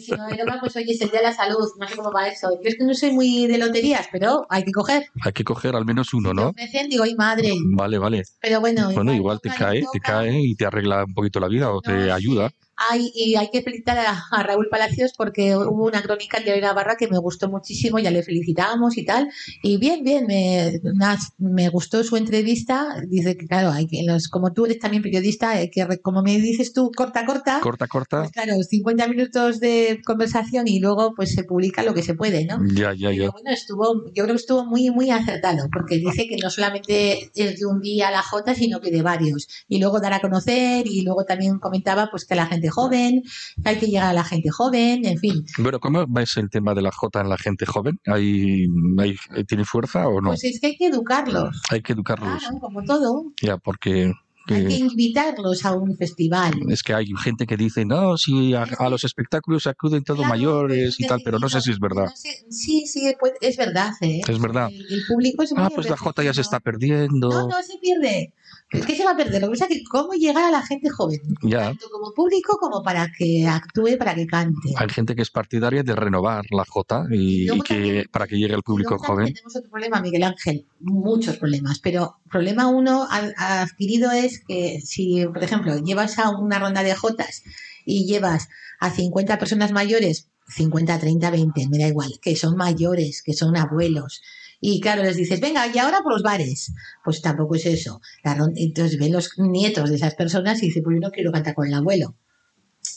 [0.00, 2.28] si no era pues oye, es el día de la salud, no sé cómo va
[2.28, 2.48] eso.
[2.62, 5.04] Yo es que no soy muy de loterías, pero hay que coger.
[5.22, 6.52] Hay que coger al menos uno, ¿no?
[6.56, 7.52] Me ofrecen, digo, ay madre.
[7.74, 8.22] Vale, vale.
[8.40, 8.90] Pero bueno.
[8.92, 12.10] Bueno, igual, te cae, te cae y te arregla un poquito la vida o te
[12.10, 12.50] ayuda.
[12.90, 16.62] Hay, y hay que felicitar a, a Raúl Palacios porque hubo una crónica en Diario
[16.62, 19.28] Navarra que me gustó muchísimo, ya le felicitamos y tal.
[19.62, 22.96] Y bien, bien, me, nas- me gustó su entrevista.
[23.08, 26.36] Dice que, claro, hay que, los, como tú eres también periodista, hay que, como me
[26.38, 27.60] dices tú, corta, corta.
[27.60, 28.18] Corta, corta.
[28.20, 32.44] Pues claro, 50 minutos de conversación y luego pues se publica lo que se puede,
[32.44, 32.58] ¿no?
[32.74, 33.16] Ya, ya, ya.
[33.18, 37.30] Pero bueno, estuvo, yo creo que estuvo muy, muy acertado, porque dice que no solamente
[37.34, 39.48] es de un día la Jota, sino que de varios.
[39.68, 43.22] Y luego dar a conocer, y luego también comentaba pues que la gente joven,
[43.62, 45.44] que hay que llegar a la gente joven, en fin.
[45.58, 47.98] Bueno, ¿cómo ves el tema de la J en la gente joven?
[48.06, 48.66] ¿Hay,
[48.98, 49.16] hay,
[49.46, 50.30] ¿Tiene fuerza o no?
[50.30, 52.38] Pues es que hay que educarlos, Hay que educarlos.
[52.40, 53.24] claro, como todo.
[53.42, 54.12] Ya, porque
[54.48, 56.52] Hay que eh, invitarlos a un festival.
[56.68, 60.34] es que hay gente que dice, no, si a, a los espectáculos acuden todos Claro,
[60.34, 62.06] mayores y es tal, que pero no sé si es verdad.
[62.06, 63.92] no sé- sí, sí, pues, es verdad.
[64.00, 64.20] ¿eh?
[64.26, 64.68] Es verdad.
[64.72, 67.28] El, el público es muy Ah, pues la J ya se está perdiendo.
[67.28, 68.32] No, no se pierde.
[68.72, 69.40] Es que se va a perder.
[69.42, 71.64] Lo que pasa es que cómo llegar a la gente joven, Ya.
[71.66, 74.72] tanto como público como para que actúe, para que cante.
[74.76, 78.54] Hay gente que es partidaria de renovar la J y, que también- para que llegue
[78.54, 79.26] al público joven.
[79.32, 85.42] Tenemos otro problema, Miguel Ángel, muchos problemas, pero problema uno adquirido es que si, por
[85.44, 87.42] ejemplo, llevas a una ronda de Jotas
[87.84, 88.48] y llevas
[88.80, 93.56] a 50 personas mayores, 50, 30, 20, me da igual, que son mayores, que son
[93.56, 94.22] abuelos.
[94.64, 96.72] Y claro, les dices, venga, y ahora por los bares.
[97.04, 98.00] Pues tampoco es eso.
[98.22, 101.56] La Entonces ven los nietos de esas personas y dicen, pues yo no quiero cantar
[101.56, 102.14] con el abuelo.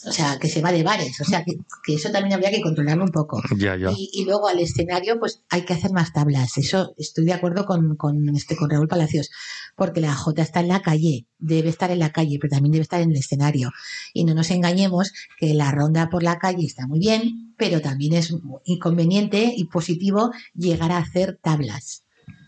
[0.06, 1.20] O sea, que se va de bares.
[1.20, 1.54] O sea, que,
[1.84, 3.42] que eso también habría que controlarlo un poco.
[3.58, 3.90] Ya, ya.
[3.90, 6.56] Y, y luego al escenario, pues hay que hacer más tablas.
[6.56, 9.30] Eso estoy de acuerdo con, con, este, con Raúl Palacios,
[9.76, 12.82] porque la J está en la calle, debe estar en la calle, pero también debe
[12.82, 13.70] estar en el escenario.
[14.12, 18.14] Y no nos engañemos que la ronda por la calle está muy bien, pero también
[18.14, 22.04] es inconveniente y positivo llegar a hacer tablas.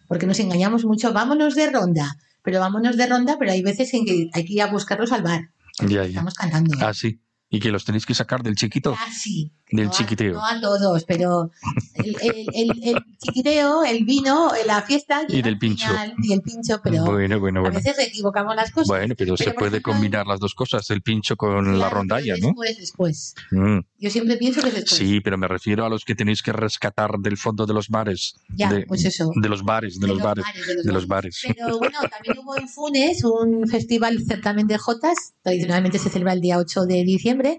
[0.08, 4.06] Porque nos engañamos mucho, vámonos de ronda, pero vámonos de ronda, pero hay veces en
[4.06, 5.50] que hay que ir a buscarlos al bar.
[5.80, 6.02] Ya, ya.
[6.04, 6.74] Estamos cantando.
[6.80, 7.20] Ah, sí.
[7.50, 8.94] Y que los tenéis que sacar del chiquito.
[8.94, 9.52] Casi.
[9.70, 10.32] Del no a- chiquiteo.
[10.34, 11.50] no a todos, pero
[11.94, 15.86] el, el, el- el chiquiteo, el vino, la fiesta Y del pincho.
[15.88, 17.76] final, y el pincho, pero Bueno, bueno, a bueno.
[17.76, 18.88] veces equivocamos las cosas.
[18.88, 21.78] Bueno, pero, se Pero, por puede ejemplo, combinar las dos cosas, el pincho con la
[21.86, 22.60] Claro, rondalla, pero ¿no?
[22.62, 23.34] Después, después.
[23.50, 24.98] Mm, Yo siempre pienso que es después.
[24.98, 28.36] Sí, pero me refiero a los que tenéis que rescatar del fondo de los bares.
[28.56, 29.30] Ya, de, pues eso.
[29.34, 30.44] de los bares, de, los bares.
[30.84, 31.40] de los bares.
[31.46, 36.40] Pero bueno, también hubo en Funes un festival certamen de Jotas, tradicionalmente se celebra el
[36.40, 37.58] día 8 de diciembre, septiembre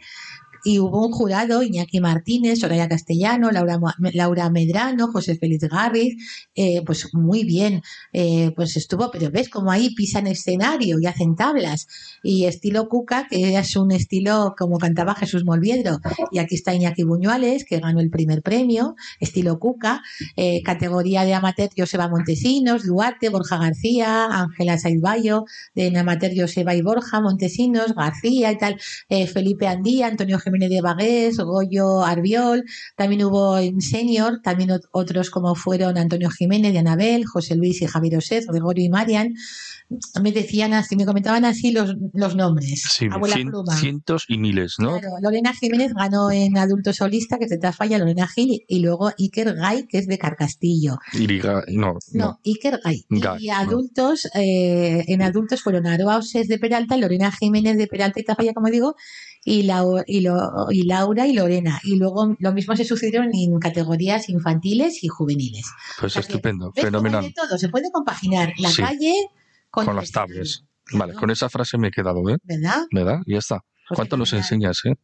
[0.64, 3.80] y hubo un jurado, Iñaki Martínez, Soraya Castellano, Laura,
[4.14, 6.16] Laura Medrano, José Félix Garriz,
[6.56, 7.82] eh, pues muy bien,
[8.14, 11.88] eh, pues estuvo, pero ves como ahí pisan escenario y hacen tablas,
[12.24, 16.00] y estilo Cuca, que es un estilo como cantaba Jesús Molviedro,
[16.32, 20.02] y aquí está Iñaki Buñuales, que ganó el primer premio, estilo Cuca,
[20.36, 25.46] eh, categoría de amateur Joseba Montesinos, Duarte, Borja García, Ángela Saidballo,
[25.76, 28.80] de amateur Joseba y Borja, Montesinos, García y tal,
[29.10, 32.64] eh, Felipe Andía, Antonio Jiménez de Bagués, Goyo Arbiol,
[32.96, 37.82] también hubo en senior, también ot- otros como fueron Antonio Jiménez de Anabel, José Luis
[37.82, 39.34] y Javier Osez, Gregorio y Marian,
[40.22, 42.84] me decían así, me comentaban así los, los nombres.
[42.92, 43.76] Sí, Abuela cien- Pluma.
[43.76, 45.00] cientos y miles, ¿no?
[45.00, 49.12] Claro, Lorena Jiménez ganó en adulto solista, que es de Tafalla, Lorena Gil, y luego
[49.18, 50.98] Iker Gay, que es de Carcastillo.
[51.14, 52.40] Iriga- no, No, no.
[52.46, 53.06] Iker Gay.
[53.10, 53.56] Gay, y no.
[53.56, 58.68] adultos, eh, en adultos fueron Aroa de Peralta, Lorena Jiménez de Peralta y Tafalla, como
[58.70, 58.96] digo,
[59.44, 61.80] y, Lau- y, lo- y Laura y Lorena.
[61.84, 65.66] Y luego lo mismo se sucedieron en categorías infantiles y juveniles.
[66.00, 67.34] Pues O sea estupendo, ¿ves cómo hay fenomenal.
[67.34, 67.58] todo?
[67.58, 68.82] Se puede compaginar la Sí.
[68.82, 69.14] calle
[69.70, 70.40] con, las tablas.
[70.48, 70.68] escenario,
[71.00, 71.20] Vale, ¿no?
[71.20, 72.38] con esa frase me he quedado, ¿eh?
[72.44, 72.82] ¿Verdad?
[72.92, 73.20] ¿Verdad?
[73.26, 73.60] Ya está.
[73.88, 74.96] Pues ¿Cuánto nos enseñas, eh?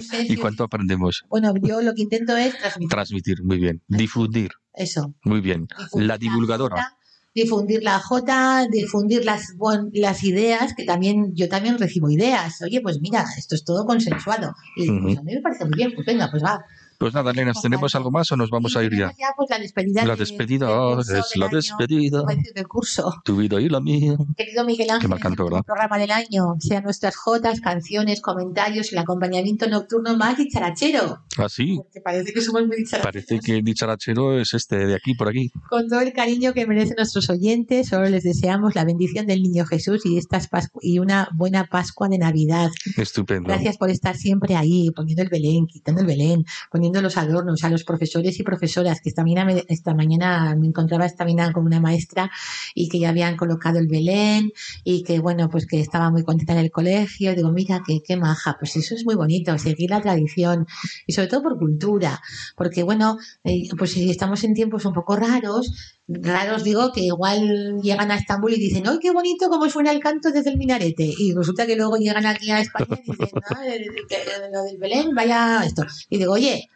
[0.00, 1.24] Sé ¿Y cuánto aprendemos?
[1.28, 3.82] Bueno, yo lo que intento es transmitir Transmitir, muy bien.
[3.88, 5.14] Difundir, eso.
[5.24, 5.66] muy bien.
[5.78, 6.92] difundir La divulgadora.
[7.34, 12.62] Difundir la J, difundir las, buen- las ideas, que también yo también recibo ideas.
[12.62, 14.54] Oye, pues mira, esto es todo consensuado.
[14.76, 16.64] Y pues a mí me parece muy bien, pues venga, pues va.
[16.98, 19.10] Pues nada, Lenas, ¿tenemos algo más o nos vamos Y a ir ya?
[19.12, 20.04] tenemos pues la despedida.
[20.04, 22.22] La de- despedida ah, curso es la año, despedida.
[22.54, 23.12] del curso.
[23.24, 24.16] Tu vida y la mía.
[24.36, 28.98] Querido Miguel Ángel, mal canto, el programa del año, sean nuestras jotas, canciones, comentarios, el
[28.98, 31.24] acompañamiento nocturno más dicharachero.
[31.36, 31.76] Así.
[31.76, 33.04] Porque parece que somos muy dicharacheros.
[33.26, 35.50] Parece que el dicharachero es este de aquí por aquí.
[35.68, 39.66] Con todo el cariño que merecen nuestros oyentes, solo les deseamos la bendición del Niño
[39.66, 42.70] Jesús y, estas Pascu- y una buena Pascua de Navidad.
[42.96, 43.48] Estupendo.
[43.48, 47.68] Gracias por estar siempre ahí, poniendo el Belén, quitando el Belén, poniendo los adornos, a
[47.70, 51.64] los profesores y profesoras, que esta mañana, me- esta mañana me encontraba esta mañana con
[51.66, 52.30] una maestra
[52.74, 54.52] y que ya habían colocado el Belén
[54.84, 57.34] y que, bueno, pues que estaba muy contenta en el colegio.
[57.34, 60.66] Digo, mira, qué, qué maja, pues eso es muy bonito, seguir la tradición
[61.06, 62.20] y sobre todo por cultura,
[62.56, 65.72] porque, bueno, eh, pues si estamos en tiempos un poco raros,
[66.08, 70.00] raros digo que igual llegan a Estambul y dicen, ¡ay, qué bonito cómo suena el
[70.00, 71.12] canto desde el minarete!
[71.18, 75.64] Y resulta que luego llegan aquí a España y dicen, no, lo del Belén, vaya
[75.64, 75.82] esto.
[76.08, 76.68] Y digo, oye,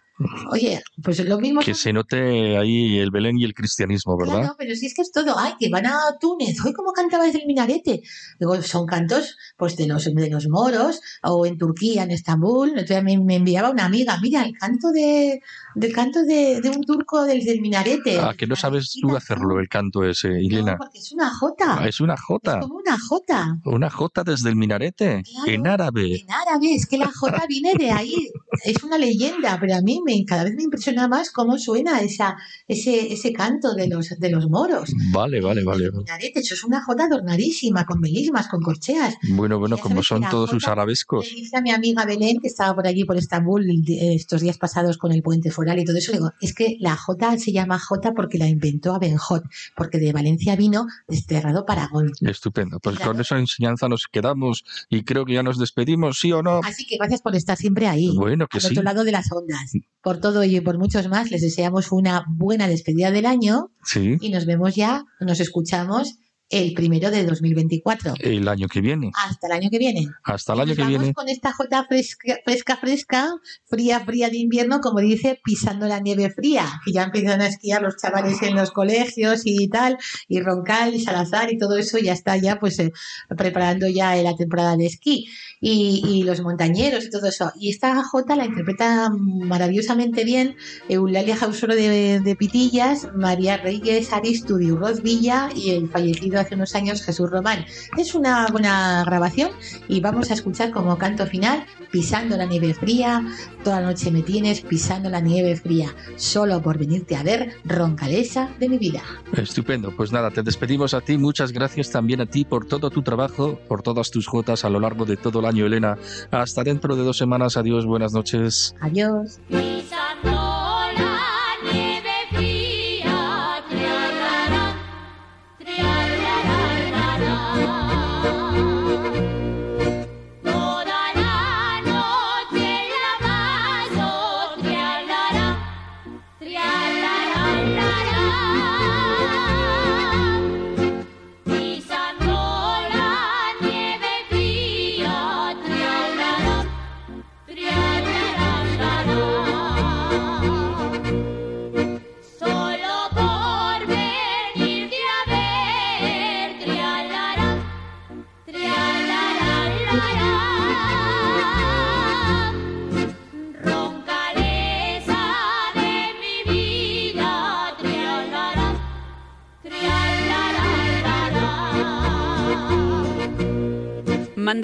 [0.51, 1.61] Oye, pues lo mismo.
[1.61, 4.41] Que se note ahí el Belén y el cristianismo, ¿verdad?
[4.41, 5.39] Claro, pero si es que es todo.
[5.39, 6.57] Ay, que van a Túnez.
[6.64, 8.03] Hoy, ¿cómo cantaba desde el minarete?
[8.39, 12.71] Digo, son cantos pues de los, de los moros, o en Turquía, en Estambul.
[12.71, 15.41] Entonces me, me enviaba una amiga, mira, el canto de,
[15.75, 18.18] del canto de, de un turco del, del minarete.
[18.18, 20.73] Ah, que no sabes tú hacerlo, el canto ese, Elena.
[20.73, 21.79] No, porque es una jota.
[21.79, 22.59] Ah, es una jota.
[22.59, 23.59] Es como una jota.
[23.64, 26.21] Una jota desde el minarete, Claro, en árabe.
[26.21, 28.29] En árabe, es que la jota viene de ahí.
[28.64, 32.37] Es una leyenda, pero a mí me, cada vez me impresiona más cómo suena esa,
[32.69, 34.93] ese, ese canto de los, de los moros.
[35.13, 35.91] Vale, vale, vale.
[36.35, 39.15] Eso es una jota adornadísima, con melismas, con corcheas.
[39.31, 41.27] Bueno, bueno, como son todos sus jota arabescos.
[41.29, 44.99] Le dice a mi amiga Belén, que estaba por allí, por Estambul, estos días pasados
[44.99, 47.79] con el puente foral y todo eso, le digo, es que la J se llama
[47.79, 49.45] J porque la inventó Abenjot,
[49.77, 52.13] porque de Valencia vino desterrado para Aragón.
[52.21, 52.79] Estupendo.
[52.81, 53.13] Pues Claro.
[53.13, 56.61] con esa enseñanza nos quedamos y creo que ya nos despedimos, ¿sí o no?
[56.65, 58.69] Así que gracias por estar siempre ahí, Bueno, que al sí.
[58.69, 59.73] otro lado de las ondas.
[60.03, 64.17] Por todo ello y por muchos más, les deseamos una buena despedida del año Sí,
[64.21, 66.17] y nos vemos ya, nos escuchamos
[66.51, 68.15] el primero de 2024.
[68.21, 69.11] el año que viene.
[69.15, 70.09] Hasta el año que viene.
[70.25, 71.15] Hasta el año nos que vamos viene.
[71.15, 73.29] con esta jota fresca, fresca, fresca,
[73.67, 77.83] fría, fría de invierno, como dice, pisando la nieve fría, que ya empiezan a esquiar
[77.83, 79.97] los chavales en los colegios y tal,
[80.29, 82.93] y Roncal y Salazar y todo eso ya está ya pues eh,
[83.37, 85.29] preparando ya la temporada de esquí
[85.61, 87.53] y, y los montañeros y todo eso.
[87.59, 90.57] Y esta jota la interpreta maravillosamente bien
[90.89, 96.74] Eulalia Jausoro de, de Pitillas, María Reyes Aristu de Villa y el fallecido hace unos
[96.74, 97.64] años Jesús Román.
[97.97, 99.51] Es una buena grabación
[99.88, 103.26] y vamos a escuchar como canto final Pisando la nieve fría,
[103.64, 108.49] toda la noche me tienes pisando la nieve fría, solo por venirte a ver, roncalesa
[108.61, 109.03] de mi vida.
[109.32, 109.93] Estupendo.
[109.97, 111.18] Pues nada, te despedimos a ti.
[111.18, 114.78] Muchas gracias también a ti por todo tu trabajo, por todas tus jotas a lo
[114.78, 115.99] largo de todo el año, Elena.
[116.30, 117.57] Hasta dentro de dos semanas.
[117.57, 118.76] Adiós, buenas noches.
[118.80, 119.41] Adiós.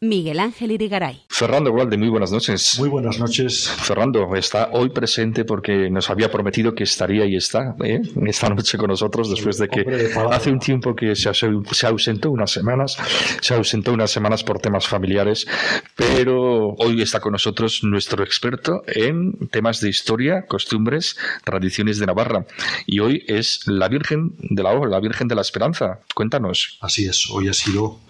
[0.00, 1.22] Miguel Ángel Irigaray.
[1.28, 2.78] Fernando Gualde, muy buenas noches.
[2.78, 3.68] Muy buenas noches.
[3.68, 8.02] Fernando está hoy presente porque nos había prometido que estaría y está ¿eh?
[8.26, 12.30] esta noche con nosotros después de que Hombre hace un tiempo que se, se ausentó
[12.30, 12.98] unas semanas,
[13.40, 15.46] se ausentó unas semanas por temas familiares,
[15.94, 22.44] pero hoy está con nosotros nuestro experto en temas de historia, costumbres, tradiciones de Navarra
[22.84, 26.00] y hoy es la Virgen de la O, la Virgen de la Esperanza.
[26.14, 26.76] Cuéntanos.
[26.82, 28.00] Así es, hoy ha sido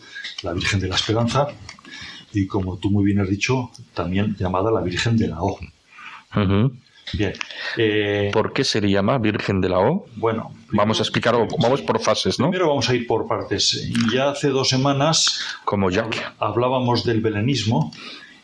[0.43, 1.49] la Virgen de la Esperanza
[2.37, 5.59] y como tú muy bien has dicho, también llamada la Virgen de la O.
[6.37, 6.73] Ujú.
[7.13, 7.33] Bien,
[7.77, 10.07] eh, ¿Por qué se le llama Virgen de la O?
[10.17, 12.51] bueno, Vamos a explicar, vamos por fases, ¿no?
[12.51, 13.89] primero vamos a ir por partes.
[14.13, 16.35] Ya hace dos semanas Como Jack.
[16.41, 17.93] hablábamos del belenismo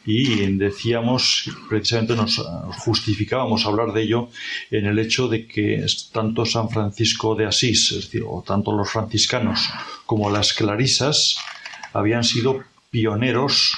[0.06, 2.40] y decíamos, precisamente nos
[2.84, 4.28] justificábamos hablar de ello
[4.70, 8.90] en el hecho de que tanto San Francisco de Asís, es decir, o tanto los
[8.90, 9.68] franciscanos
[10.06, 11.36] como las clarisas
[11.92, 13.72] habían sido pioneros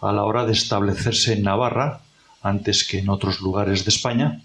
[0.00, 2.00] a la hora de establecerse en Navarra
[2.42, 4.40] antes que en otros lugares de España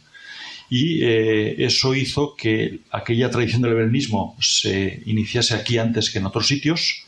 [0.69, 6.25] y eh, eso hizo que aquella tradición del belenismo se iniciase aquí antes que en
[6.25, 7.05] otros sitios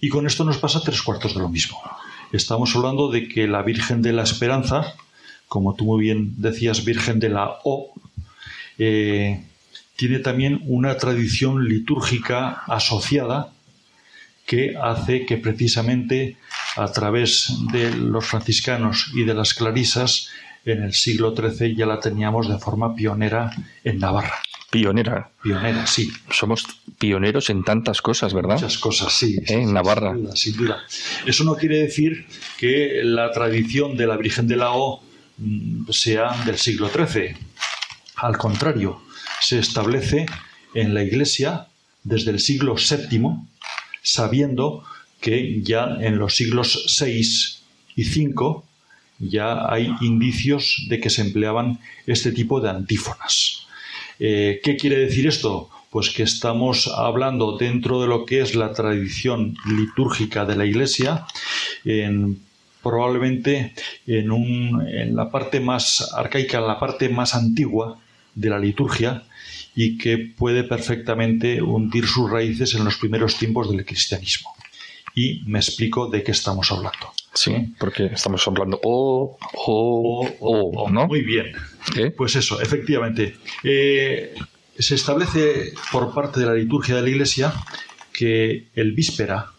[0.00, 1.80] y con esto nos pasa tres cuartos de lo mismo.
[2.32, 4.94] Estamos hablando de que la Virgen de la Esperanza,
[5.48, 7.92] como tú muy bien decías, Virgen de la O,
[8.78, 9.44] eh,
[9.96, 13.52] tiene también una tradición litúrgica asociada
[14.46, 16.36] que hace que precisamente
[16.76, 20.30] a través de los franciscanos y de las clarisas
[20.64, 23.50] en el siglo XIII ya la teníamos de forma pionera
[23.84, 24.40] en Navarra.
[24.70, 25.30] Pionera.
[25.42, 26.10] Pionera, sí.
[26.30, 26.66] Somos
[26.98, 28.54] pioneros en tantas cosas, ¿verdad?
[28.54, 29.36] Muchas cosas, sí.
[29.46, 29.62] ¿Eh?
[29.62, 30.12] En Navarra.
[30.12, 30.82] Sin duda, sin duda.
[31.26, 32.26] Eso no quiere decir
[32.58, 35.02] que la tradición de la Virgen de la O
[35.38, 37.36] mm, sea del siglo XIII.
[38.16, 39.02] Al contrario,
[39.40, 40.26] se establece
[40.74, 41.68] en la Iglesia
[42.02, 43.28] desde el siglo VII,
[44.02, 44.84] sabiendo
[45.24, 47.22] que ya en los siglos VI
[47.96, 48.60] y V
[49.18, 53.66] ya hay indicios de que se empleaban este tipo de antífonas.
[54.18, 55.70] Eh, ¿Qué quiere decir esto?
[55.88, 61.24] Pues que estamos hablando dentro de lo que es la tradición litúrgica de la Iglesia,
[62.82, 63.72] probablemente
[64.06, 67.98] en, en la parte más arcaica, en la parte más antigua
[68.34, 69.22] de la liturgia,
[69.74, 74.54] y que puede perfectamente hundir sus raíces en los primeros tiempos del cristianismo.
[75.14, 77.12] Y me explico de qué estamos hablando.
[77.32, 81.06] Sí, porque estamos hablando o, o, o, ¿no?
[81.06, 81.52] Muy bien.
[82.16, 83.36] Pues eso, efectivamente.
[83.62, 84.34] Eh,
[84.78, 87.52] se establece por parte de la liturgia de la Iglesia
[88.12, 89.52] que el víspera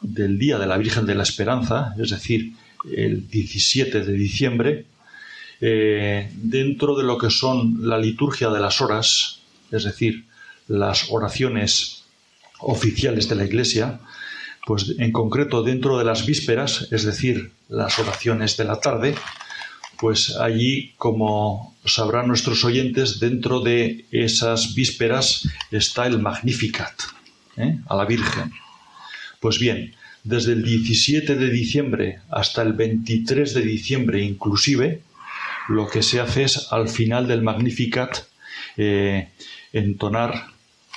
[0.00, 2.52] del Día de la Virgen de la Esperanza, es decir,
[2.92, 4.86] el 17 de diciembre,
[5.60, 9.40] eh, dentro de lo que son la liturgia de las horas,
[9.70, 10.24] es decir,
[10.68, 12.04] las oraciones
[12.58, 14.00] oficiales de la Iglesia,
[14.66, 19.14] pues en concreto dentro de las vísperas, es decir, las oraciones de la tarde,
[19.98, 26.94] pues allí, como sabrán nuestros oyentes, dentro de esas vísperas está el Magnificat
[27.56, 27.78] ¿eh?
[27.86, 28.52] a la Virgen.
[29.40, 35.02] Pues bien, desde el 17 de diciembre hasta el 23 de diciembre inclusive,
[35.68, 38.24] lo que se hace es al final del Magnificat
[38.76, 39.28] eh,
[39.72, 40.48] entonar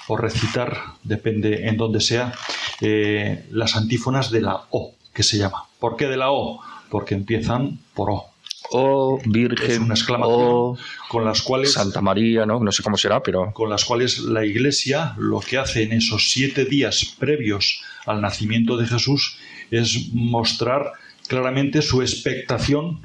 [0.07, 2.33] o recitar, depende en dónde sea,
[2.81, 5.65] eh, las antífonas de la O, que se llama.
[5.79, 6.59] ¿Por qué de la O?
[6.89, 8.25] Porque empiezan por O.
[8.71, 12.59] O Virgen, es una exclamación con las cuales Santa María, ¿no?
[12.59, 16.31] No sé cómo será, pero con las cuales la Iglesia lo que hace en esos
[16.31, 19.37] siete días previos al nacimiento de Jesús
[19.71, 20.91] es mostrar
[21.27, 23.01] claramente su expectación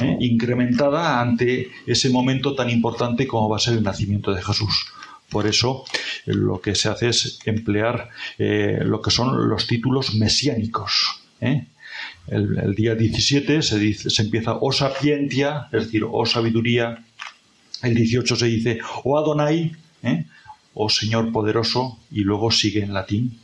[0.00, 0.16] ¿eh?
[0.20, 4.86] incrementada ante ese momento tan importante como va a ser el nacimiento de Jesús.
[5.30, 5.84] Por eso
[6.26, 11.20] lo que se hace es emplear eh, lo que son los títulos mesiánicos.
[11.40, 11.66] ¿eh?
[12.28, 17.04] El, día 17 se, dice, se empieza o sapientia, es decir, o sabiduría.
[17.82, 19.72] El 18 se dice o Adonai,
[20.74, 23.38] o Señor poderoso, y luego sigue en latín.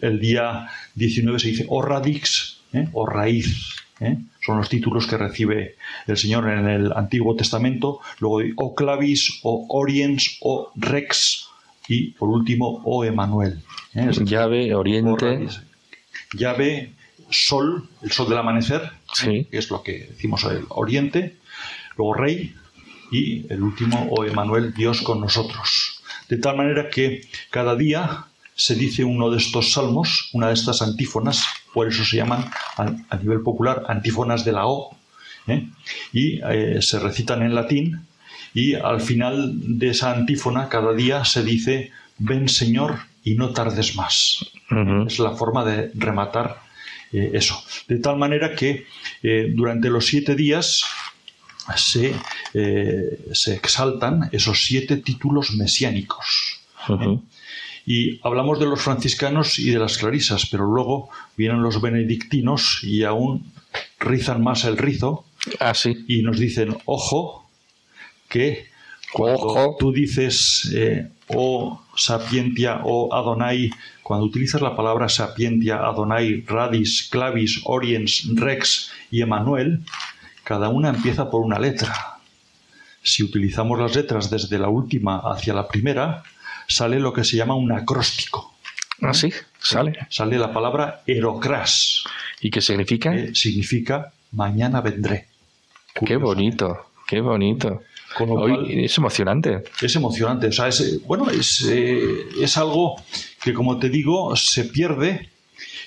[0.00, 2.60] El día 19 se dice o radix,
[2.92, 3.83] o raíz.
[4.00, 4.18] ¿Eh?
[4.44, 5.76] son los títulos que recibe
[6.06, 11.48] el Señor en el Antiguo Testamento, luego o clavis, o oriens, o rex,
[11.88, 13.62] y por último, o Emanuel.
[13.94, 14.10] ¿eh?
[14.24, 15.48] llave, oriente.
[16.32, 16.92] Llave,
[17.30, 18.90] sol, el sol del amanecer,
[19.20, 21.36] que es lo que decimos el oriente,
[21.96, 22.54] luego rey,
[23.10, 26.02] y el último, o Emanuel, Dios con nosotros.
[26.28, 28.26] De tal manera que cada día
[28.56, 31.44] se dice uno de estos salmos, una de estas antífonas,
[31.74, 32.44] por eso se llaman
[32.76, 34.96] a, nivel popular antífonas de la O,
[35.48, 35.66] ¿eh?
[36.12, 38.06] y eh, se recitan en latín,
[38.54, 43.96] y al final de esa antífona cada día se dice, ven Señor y no tardes
[43.96, 44.46] más.
[45.06, 46.60] Es la forma de rematar
[47.12, 47.62] eh, eso.
[47.88, 48.86] De tal manera que
[49.54, 50.84] durante los siete días
[51.76, 52.14] se,
[52.52, 56.60] se, exaltan esos siete títulos mesiánicos.
[57.86, 63.04] Y hablamos de los franciscanos y de las clarisas, pero luego vienen los benedictinos y
[63.04, 63.52] aún
[63.98, 65.24] rizan más el rizo.
[65.60, 65.74] Ah,
[66.08, 67.46] y nos dicen, ojo,
[68.28, 68.66] que
[69.12, 73.70] cuando tú dices eh, o sapientia o Adonai,
[74.02, 79.80] cuando utilizas la palabra sapientia, Adonai, radis, clavis, oriens, rex y Emanuel,
[80.42, 82.18] cada una empieza por una letra.
[83.02, 86.22] Si utilizamos las letras desde la última hacia la primera,
[86.68, 88.54] sale lo que se llama un acróstico.
[89.00, 90.06] Ah, sí, sale.
[90.08, 92.04] Sale la palabra erocras.
[92.40, 93.12] ¿Y qué significa?
[93.34, 95.28] significa mañana vendré.
[95.94, 97.82] Qué bonito, qué bonito.
[98.68, 99.64] es emocionante.
[99.80, 100.48] Es emocionante.
[100.48, 102.96] O sea, es, bueno, es, eh, es algo
[103.42, 105.30] que, como te digo, se pierde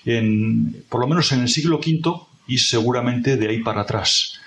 [0.06, 4.40] en, por lo menos en el siglo V y seguramente de ahí para atrás.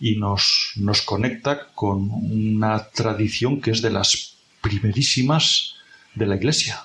[0.00, 4.33] Y nos, nos conecta con una tradición que es de las
[4.64, 5.76] primerísimas
[6.14, 6.84] de la Iglesia.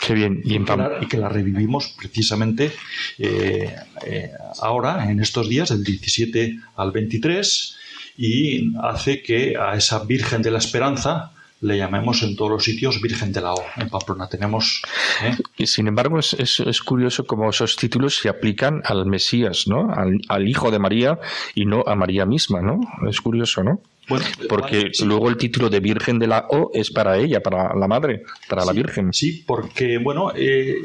[0.00, 0.40] Qué bien.
[0.44, 0.58] Y,
[1.06, 2.72] que la, revivimos precisamente
[3.18, 3.74] eh,
[4.04, 4.30] eh,
[4.60, 7.76] ahora, en estos días, del 17 al 23,
[8.16, 13.00] y hace que a esa Virgen de la Esperanza le llamemos en todos los sitios
[13.00, 13.64] Virgen de la O.
[13.76, 14.82] En Pamplona tenemos.
[15.22, 15.36] ¿eh?
[15.56, 19.92] Y sin embargo, es, es, curioso cómo esos títulos se aplican al Mesías, ¿no?
[19.92, 21.18] Al, al, Hijo de María
[21.54, 22.80] y no a María misma, ¿no?
[23.08, 23.80] Es curioso, ¿no?
[24.08, 27.86] Bueno, Porque luego el título de Virgen de la O es para ella, para la
[27.86, 29.12] madre, para la Virgen.
[29.12, 30.76] Sí, porque, bueno, eh,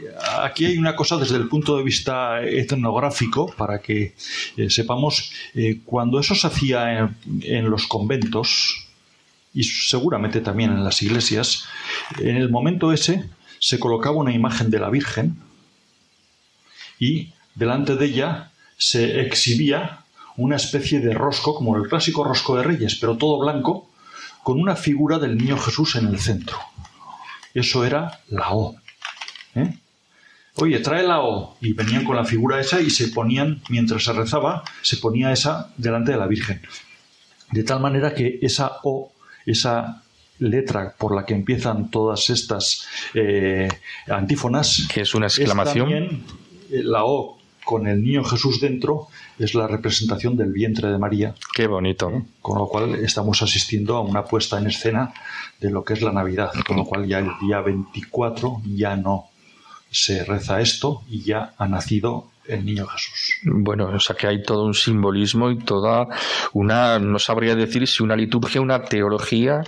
[0.41, 4.13] aquí hay una cosa desde el punto de vista etnográfico, para que
[4.57, 8.87] eh, sepamos, eh, cuando eso se hacía en, en los conventos,
[9.53, 11.65] y seguramente también en las iglesias,
[12.19, 15.37] en el momento ese se colocaba una imagen de la Virgen
[16.99, 20.02] y delante de ella se exhibía
[20.37, 23.89] una especie de rosco, como el clásico rosco de reyes, pero todo blanco,
[24.43, 26.57] con una figura del niño Jesús en el centro.
[27.53, 28.75] Eso era la O.
[29.55, 29.77] ¿eh?
[30.55, 31.55] Oye, trae la O.
[31.61, 35.71] Y venían con la figura esa y se ponían, mientras se rezaba, se ponía esa
[35.77, 36.61] delante de la Virgen.
[37.51, 39.11] De tal manera que esa O,
[39.45, 40.01] esa
[40.39, 43.69] letra por la que empiezan todas estas eh,
[44.07, 45.89] antífonas, Que es una es exclamación.
[45.89, 46.23] también,
[46.71, 49.07] eh, la O con el niño Jesús dentro
[49.39, 52.11] es la representación del vientre de María, Qué bonito.
[52.41, 55.13] con lo cual estamos asistiendo a una puesta en escena
[55.59, 59.29] de lo que es la Navidad, con lo cual ya el día 24 ya no
[59.89, 63.37] se reza esto y ya ha nacido el niño Jesús.
[63.43, 66.07] Bueno, o sea que hay todo un simbolismo y toda
[66.53, 69.61] una, no sabría decir si una liturgia, una teología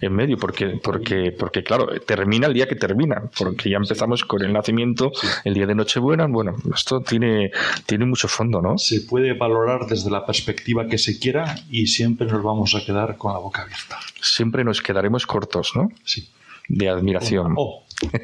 [0.00, 4.42] en medio, porque, porque, porque claro, termina el día que termina, porque ya empezamos con
[4.42, 5.10] el nacimiento,
[5.44, 7.50] el día de Nochebuena, bueno, esto tiene,
[7.86, 8.78] tiene mucho fondo, ¿no?
[8.78, 13.16] Se puede valorar desde la perspectiva que se quiera y siempre nos vamos a quedar
[13.16, 13.98] con la boca abierta.
[14.20, 15.90] Siempre nos quedaremos cortos, ¿no?
[16.04, 16.28] Sí.
[16.72, 17.56] De admiración.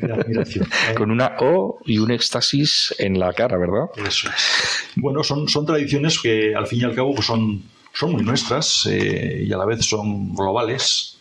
[0.01, 0.69] De admiración.
[0.97, 3.91] Con una O y un éxtasis en la cara, ¿verdad?
[3.97, 4.93] Eso es.
[4.95, 8.87] Bueno, son, son tradiciones que al fin y al cabo pues son, son muy nuestras
[8.87, 11.19] eh, y a la vez son globales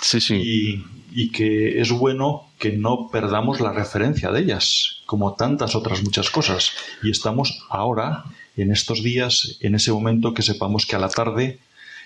[0.00, 0.36] Sí, sí.
[0.36, 6.04] y, y que es bueno que no perdamos la referencia de ellas, como tantas otras
[6.04, 6.70] muchas cosas.
[7.02, 8.24] Y estamos ahora,
[8.56, 11.58] en estos días, en ese momento que sepamos que a la tarde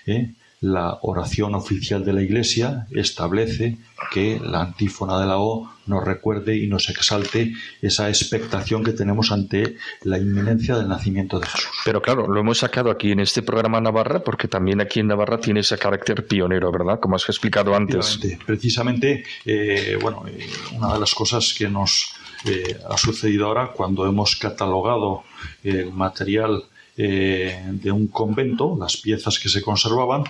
[0.07, 0.33] eh,
[0.65, 3.77] la oración oficial de la Iglesia establece
[4.11, 7.53] que la antífona de la O nos recuerde y nos exalte
[7.83, 11.69] esa expectación que tenemos ante la inminencia del nacimiento de Jesús.
[11.85, 15.39] Pero claro, lo hemos sacado aquí en este programa Navarra porque también aquí en Navarra
[15.39, 16.99] tiene ese carácter pionero, ¿verdad?
[16.99, 18.19] Como has explicado antes.
[18.43, 24.07] Precisamente, eh, bueno, eh, una de las cosas que nos eh, ha sucedido ahora cuando
[24.07, 25.23] hemos catalogado
[25.63, 26.63] el material
[26.97, 30.23] de un convento, las piezas que se conservaban,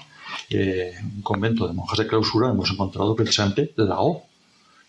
[0.50, 4.26] eh, un convento de monjas de clausura, hemos encontrado precisamente la O.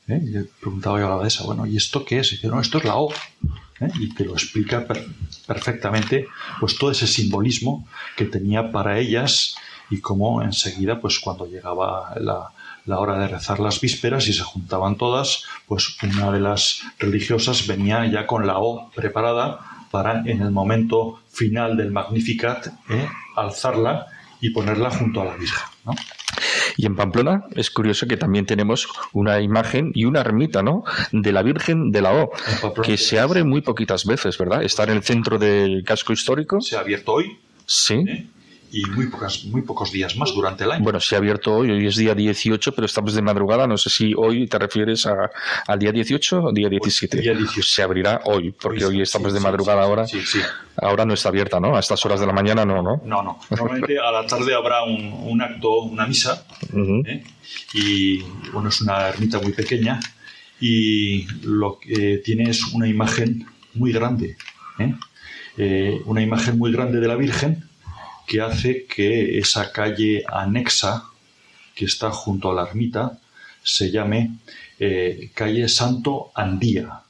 [0.08, 0.20] ¿eh?
[0.22, 2.32] Y le preguntaba yo a la abadesa, bueno, ¿y esto qué es?
[2.32, 3.12] Y dice, no, esto es la O.
[3.80, 3.88] ¿eh?
[4.00, 5.06] Y te lo explica per-
[5.46, 6.26] perfectamente,
[6.60, 7.86] pues todo ese simbolismo
[8.16, 9.56] que tenía para ellas
[9.90, 12.50] y cómo enseguida, pues cuando llegaba la,
[12.86, 17.66] la hora de rezar las vísperas y se juntaban todas, pues una de las religiosas
[17.66, 23.08] venía ya con la O preparada para en el momento final del Magnificat ¿eh?
[23.36, 24.08] alzarla
[24.40, 25.64] y ponerla junto a la Virgen.
[25.84, 25.94] ¿no?
[26.76, 30.84] Y en Pamplona es curioso que también tenemos una imagen y una ermita, ¿no?
[31.12, 32.30] De la Virgen de la O,
[32.82, 34.62] que se abre muy poquitas veces, ¿verdad?
[34.62, 36.60] Está en el centro del casco histórico.
[36.60, 37.94] Se ha abierto hoy Sí.
[37.94, 38.26] ¿eh?
[38.72, 40.82] Y muy, pocas, muy pocos días más durante el año.
[40.84, 43.66] Bueno, se ha abierto hoy, hoy es día 18, pero estamos de madrugada.
[43.66, 45.30] No sé si hoy te refieres a-
[45.66, 47.20] al día 18 o día 17.
[47.20, 47.62] día 18.
[47.62, 50.06] Se abrirá hoy, porque hoy estamos Sí, de madrugada sí, ahora.
[50.78, 51.76] Ahora no está abierta, ¿no?
[51.76, 53.00] A estas horas de la mañana no, ¿no?
[53.04, 53.38] No, no.
[53.50, 56.44] Normalmente a la tarde habrá un, un acto, una misa.
[57.06, 57.24] ¿eh?
[57.74, 60.00] y bueno, es una ermita muy pequeña
[60.60, 64.36] y lo que tiene es una imagen muy grande,
[64.78, 64.94] ¿eh?
[65.58, 67.65] Eh, una imagen muy grande de la Virgen
[68.26, 71.04] que hace que esa calle anexa
[71.74, 73.18] que está junto a la ermita
[73.62, 74.38] se llame
[74.78, 77.00] eh, calle Santo Andía,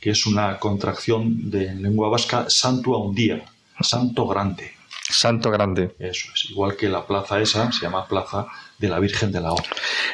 [0.00, 3.44] que es una contracción de en lengua vasca Santo a un día,
[3.80, 4.77] Santo Grande.
[5.08, 5.94] Santo Grande.
[5.98, 8.46] Eso es, igual que la plaza esa se llama Plaza
[8.78, 9.56] de la Virgen de la O.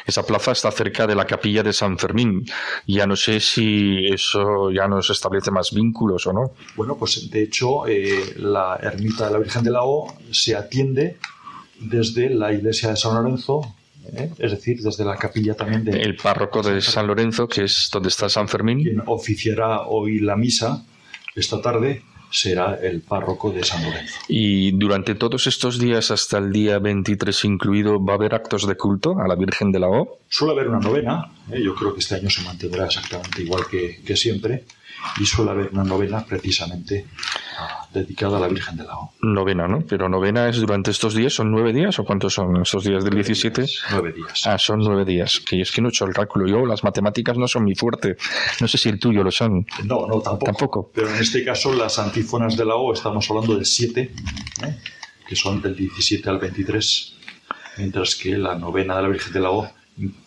[0.05, 2.45] Esa plaza está cerca de la capilla de San Fermín.
[2.87, 6.51] Ya no sé si eso ya nos establece más vínculos o no.
[6.75, 11.17] Bueno, pues de hecho eh, la ermita de la Virgen de la O se atiende
[11.79, 13.75] desde la iglesia de San Lorenzo,
[14.13, 14.31] ¿eh?
[14.39, 18.09] es decir, desde la capilla también de El párroco de San Lorenzo, que es donde
[18.09, 18.81] está San Fermín.
[18.81, 20.85] quien oficiará hoy la misa
[21.35, 22.01] esta tarde
[22.35, 24.19] será el párroco de San Lorenzo.
[24.27, 28.75] Y durante todos estos días, hasta el día 23 incluido, ¿va a haber actos de
[28.75, 30.19] culto a la Virgen de la O?
[30.27, 31.61] Suele haber una novena, ¿eh?
[31.63, 34.65] yo creo que este año se mantendrá exactamente igual que, que siempre,
[35.19, 37.05] y suele haber una novena precisamente
[37.57, 39.13] ah, dedicada a la Virgen de la O.
[39.21, 39.81] Novena, ¿no?
[39.87, 43.15] Pero novena es durante estos días, ¿son nueve días o cuántos son estos días del
[43.15, 43.65] 17?
[43.91, 44.45] Nueve días.
[44.45, 45.39] Ah, son nueve días.
[45.39, 46.47] Que es que no he hecho el cálculo.
[46.47, 48.17] Yo, las matemáticas no son mi fuerte.
[48.61, 49.65] No sé si el tuyo lo son.
[49.83, 50.45] No, no, tampoco.
[50.45, 50.91] Tampoco.
[50.93, 54.01] Pero en este caso, las antífonas de la O, estamos hablando del 7,
[54.63, 54.77] ¿eh?
[55.27, 57.15] que son del 17 al 23.
[57.77, 59.69] mientras que la novena de la Virgen de la O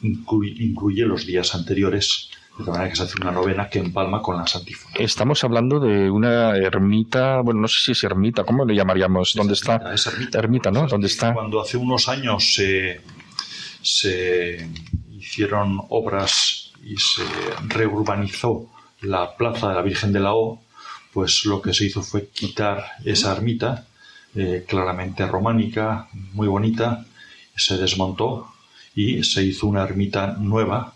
[0.01, 4.46] incluye los días anteriores de manera que se hace una novena que empalma con la
[4.46, 4.94] santífona.
[4.98, 9.34] Estamos hablando de una ermita, bueno, no sé si es ermita, ¿cómo le llamaríamos?
[9.34, 9.92] ¿Dónde está?
[9.94, 10.38] Es ermita.
[10.38, 10.86] Ermita, ¿no?
[10.86, 11.32] ¿Dónde está?
[11.34, 13.00] Cuando hace unos años se,
[13.82, 14.68] se
[15.11, 17.22] hicieron obras y se
[17.68, 18.66] reurbanizó
[19.02, 20.61] la plaza de la Virgen de la O,
[21.12, 23.86] pues lo que se hizo fue quitar esa ermita,
[24.34, 27.04] eh, claramente románica, muy bonita,
[27.54, 28.48] se desmontó
[28.94, 30.94] y se hizo una ermita nueva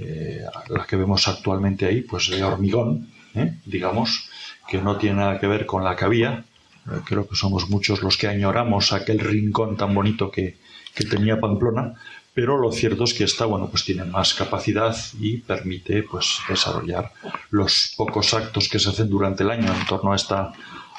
[0.00, 3.54] eh, la que vemos actualmente ahí, pues de hormigón, ¿eh?
[3.66, 4.28] digamos,
[4.68, 6.44] que no tiene nada que ver con la que había.
[6.86, 10.58] Eh, creo que somos muchos los que añoramos aquel rincón tan bonito que,
[10.94, 11.94] que tenía Pamplona,
[12.32, 17.12] pero lo cierto es que esta, bueno, pues tiene más capacidad y permite, pues, desarrollar
[17.50, 20.52] los pocos actos que se hacen durante el año en torno a esta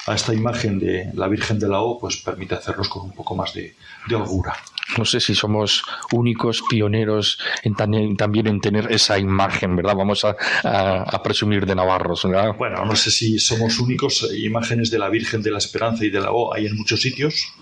[0.07, 3.35] a esta imagen de la Virgen de la O, pues permite hacerlos con un poco
[3.35, 3.75] más de,
[4.13, 4.55] holgura.
[4.97, 9.95] No sé si somos únicos pioneros en también en tener esa imagen, ¿verdad?
[9.95, 12.55] Vamos a, presumir de navarros, ¿verdad?
[12.57, 14.29] Bueno, no sé si somos únicos.
[14.35, 17.53] Imágenes de la Virgen de la Esperanza y de la O hay en muchos sitios.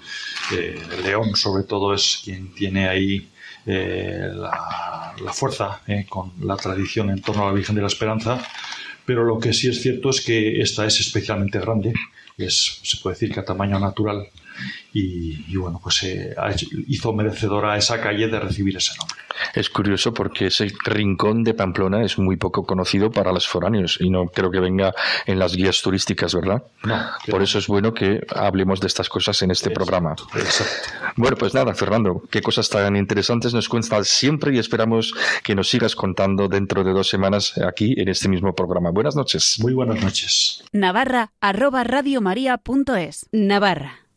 [0.51, 3.30] Eh, León, sobre todo, es quien tiene ahí
[3.65, 8.41] eh, la, fuerza eh, con la tradición en torno a la Virgen de la Esperanza.
[9.05, 11.93] Pero lo que sí es cierto es que esta es especialmente grande
[12.45, 14.27] es, se puede decir que a tamaño natural,
[14.91, 16.35] y, bueno, pues eh,
[16.87, 19.17] hizo merecedora a esa calle de recibir ese nombre.
[19.53, 24.09] Es curioso porque ese rincón de Pamplona es muy poco conocido para los foráneos y
[24.09, 24.93] no creo que venga
[25.25, 26.63] en las guías turísticas, ¿verdad?
[26.83, 26.99] No.
[27.29, 30.15] Por eso es bueno que hablemos de estas cosas en este programa.
[30.35, 30.89] Exacto.
[31.15, 35.13] Bueno, pues nada, Fernando, qué cosas tan interesantes nos cuentas siempre y esperamos
[35.43, 38.91] que nos sigas contando dentro de dos semanas aquí en este mismo programa.
[38.91, 39.57] Buenas noches.
[39.59, 40.63] Muy buenas noches.
[40.71, 41.83] Navarra arroba
[43.31, 44.09] Navarra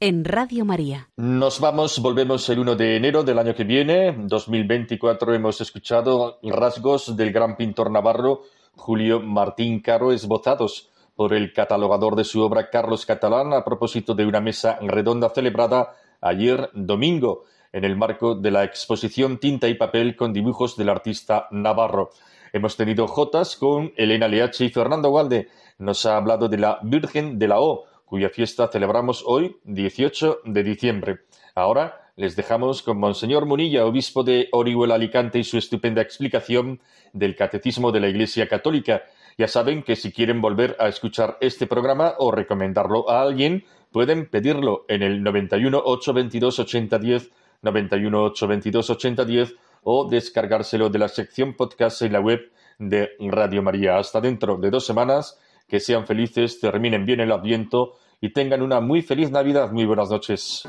[0.00, 1.08] en Radio María.
[1.16, 5.34] Nos vamos, volvemos el 1 de enero del año que viene, 2024.
[5.34, 8.42] Hemos escuchado rasgos del gran pintor navarro
[8.76, 14.24] Julio Martín Caro esbozados por el catalogador de su obra Carlos Catalán a propósito de
[14.24, 20.14] una mesa redonda celebrada ayer domingo en el marco de la exposición Tinta y Papel
[20.14, 22.10] con dibujos del artista navarro.
[22.52, 25.48] Hemos tenido Jotas con Elena Leache y Fernando Walde.
[25.78, 30.62] Nos ha hablado de la Virgen de la O, cuya fiesta celebramos hoy, 18 de
[30.62, 31.18] diciembre.
[31.54, 36.80] Ahora les dejamos con Monseñor Munilla, obispo de Orihuela Alicante, y su estupenda explicación
[37.12, 39.04] del Catecismo de la Iglesia Católica.
[39.36, 44.28] Ya saben que si quieren volver a escuchar este programa o recomendarlo a alguien, pueden
[44.28, 47.30] pedirlo en el 91 822 8010,
[47.62, 49.54] 91 822 8010
[49.84, 53.98] o descargárselo de la sección podcast en la web de Radio María.
[53.98, 55.38] Hasta dentro de dos semanas
[55.68, 59.70] que sean felices, terminen bien el Adviento y tengan una muy feliz Navidad.
[59.70, 60.64] Muy buenas noches.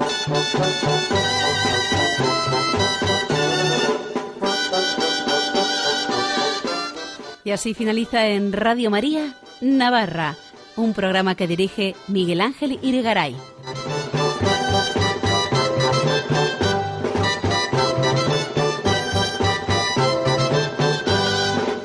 [7.43, 10.35] Y así finaliza en Radio María Navarra,
[10.75, 13.35] un programa que dirige Miguel Ángel Irigaray.